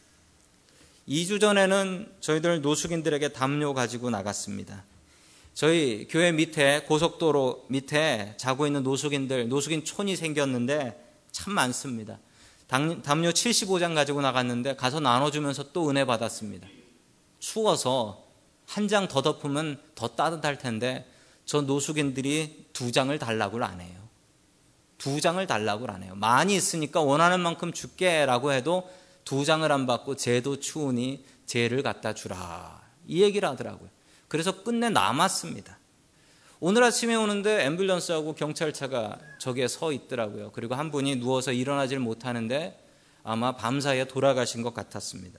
2주 1.09 1.41
전에는 1.41 2.13
저희들 2.21 2.61
노숙인들에게 2.61 3.31
담요 3.31 3.75
가지고 3.75 4.11
나갔습니다. 4.11 4.85
저희 5.53 6.07
교회 6.09 6.31
밑에 6.31 6.83
고속도로 6.83 7.67
밑에 7.71 8.35
자고 8.37 8.69
있는 8.69 8.85
노숙인들, 8.85 9.49
노숙인 9.49 9.85
촌이 9.85 10.15
생겼는데 10.15 10.97
참 11.33 11.55
많습니다. 11.55 12.21
담요 12.69 13.31
75장 13.31 13.97
가지고 13.97 14.21
나갔는데 14.21 14.77
가서 14.77 15.01
나눠주면서 15.01 15.73
또 15.73 15.91
은혜 15.91 16.05
받았습니다. 16.05 16.69
추워서 17.41 18.25
한 18.67 18.87
장 18.87 19.09
더 19.09 19.23
덮으면 19.23 19.81
더 19.97 20.07
따뜻할 20.07 20.59
텐데 20.59 21.05
저 21.47 21.63
노숙인들이 21.63 22.67
두 22.73 22.93
장을 22.93 23.19
달라고 23.19 23.63
안 23.65 23.81
해요. 23.81 24.04
두 25.05 25.21
장을 25.21 25.47
달라고 25.47 25.87
안 25.89 26.03
해요. 26.03 26.15
많이 26.17 26.57
있으니까 26.57 27.03
원하는 27.03 27.39
만큼 27.41 27.75
줄게라고 27.75 28.53
해도 28.53 28.91
두 29.27 29.45
장을 29.45 29.71
안 29.71 29.87
받고 29.87 30.17
쟤도 30.17 30.61
추우니 30.61 31.27
쟤를 31.45 31.83
갖다 31.83 32.15
주라. 32.15 32.81
이 33.07 33.23
얘기를 33.23 33.47
하더라고요. 33.47 33.91
그래서 34.29 34.63
끝내 34.63 34.89
남았습니다. 34.89 35.77
오늘 36.59 36.85
아침에 36.85 37.17
오는데 37.17 37.69
앰뷸런스하고 37.69 38.35
경찰차가 38.35 39.19
저기에 39.37 39.69
서 39.69 39.93
있더라고요. 39.93 40.53
그리고 40.53 40.75
한 40.75 40.91
분이 40.91 41.17
누워서 41.17 41.53
일어나질 41.53 41.99
못하는데 41.99 42.83
아마 43.25 43.57
밤사이에 43.57 44.07
돌아가신 44.07 44.63
것 44.63 44.73
같았습니다. 44.73 45.39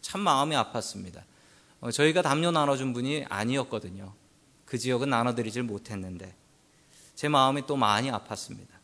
참 0.00 0.20
마음이 0.20 0.54
아팠습니다. 0.54 1.22
어, 1.80 1.90
저희가 1.90 2.22
담요 2.22 2.52
나눠준 2.52 2.92
분이 2.92 3.24
아니었거든요. 3.28 4.12
그 4.66 4.78
지역은 4.78 5.10
나눠드리질 5.10 5.64
못했는데 5.64 6.32
제 7.16 7.28
마음이 7.28 7.66
또 7.66 7.74
많이 7.74 8.08
아팠습니다. 8.08 8.79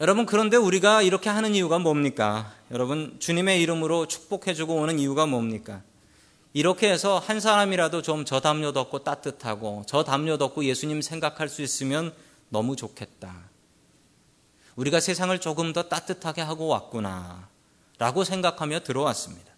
여러분 0.00 0.26
그런데 0.26 0.58
우리가 0.58 1.00
이렇게 1.00 1.30
하는 1.30 1.54
이유가 1.54 1.78
뭡니까? 1.78 2.52
여러분 2.70 3.16
주님의 3.18 3.62
이름으로 3.62 4.06
축복해주고 4.06 4.74
오는 4.74 4.98
이유가 4.98 5.24
뭡니까? 5.24 5.80
이렇게 6.52 6.90
해서 6.90 7.18
한 7.18 7.40
사람이라도 7.40 8.02
좀 8.02 8.24
저 8.26 8.40
담요 8.40 8.72
덮고 8.72 9.04
따뜻하고 9.04 9.84
저 9.86 10.04
담요 10.04 10.36
덮고 10.36 10.64
예수님 10.64 11.00
생각할 11.00 11.48
수 11.48 11.62
있으면 11.62 12.12
너무 12.50 12.76
좋겠다. 12.76 13.34
우리가 14.76 15.00
세상을 15.00 15.38
조금 15.40 15.72
더 15.72 15.84
따뜻하게 15.84 16.42
하고 16.42 16.66
왔구나. 16.66 17.48
라고 17.98 18.24
생각하며 18.24 18.80
들어왔습니다. 18.80 19.50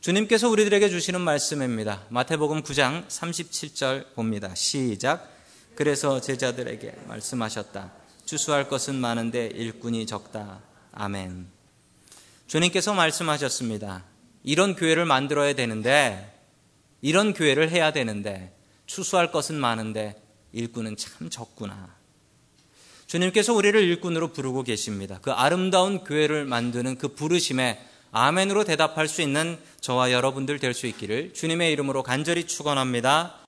주님께서 0.00 0.48
우리들에게 0.48 0.88
주시는 0.88 1.20
말씀입니다. 1.20 2.02
마태복음 2.10 2.62
9장 2.62 3.08
37절 3.08 4.14
봅니다. 4.14 4.54
시작. 4.54 5.28
그래서 5.74 6.20
제자들에게 6.20 6.94
말씀하셨다. 7.08 8.03
추수할 8.24 8.68
것은 8.68 8.94
많은데 8.94 9.46
일꾼이 9.46 10.06
적다. 10.06 10.60
아멘. 10.92 11.46
주님께서 12.46 12.94
말씀하셨습니다. 12.94 14.04
이런 14.42 14.74
교회를 14.74 15.04
만들어야 15.04 15.54
되는데, 15.54 16.30
이런 17.00 17.32
교회를 17.32 17.70
해야 17.70 17.92
되는데, 17.92 18.54
추수할 18.86 19.32
것은 19.32 19.54
많은데, 19.56 20.20
일꾼은 20.52 20.96
참 20.96 21.30
적구나. 21.30 21.94
주님께서 23.06 23.52
우리를 23.52 23.80
일꾼으로 23.82 24.32
부르고 24.32 24.62
계십니다. 24.62 25.18
그 25.22 25.30
아름다운 25.30 26.04
교회를 26.04 26.44
만드는 26.44 26.98
그 26.98 27.08
부르심에 27.08 27.78
아멘으로 28.12 28.64
대답할 28.64 29.08
수 29.08 29.22
있는 29.22 29.58
저와 29.80 30.12
여러분들 30.12 30.58
될 30.58 30.72
수 30.74 30.86
있기를 30.86 31.34
주님의 31.34 31.72
이름으로 31.72 32.02
간절히 32.02 32.46
축원합니다. 32.46 33.34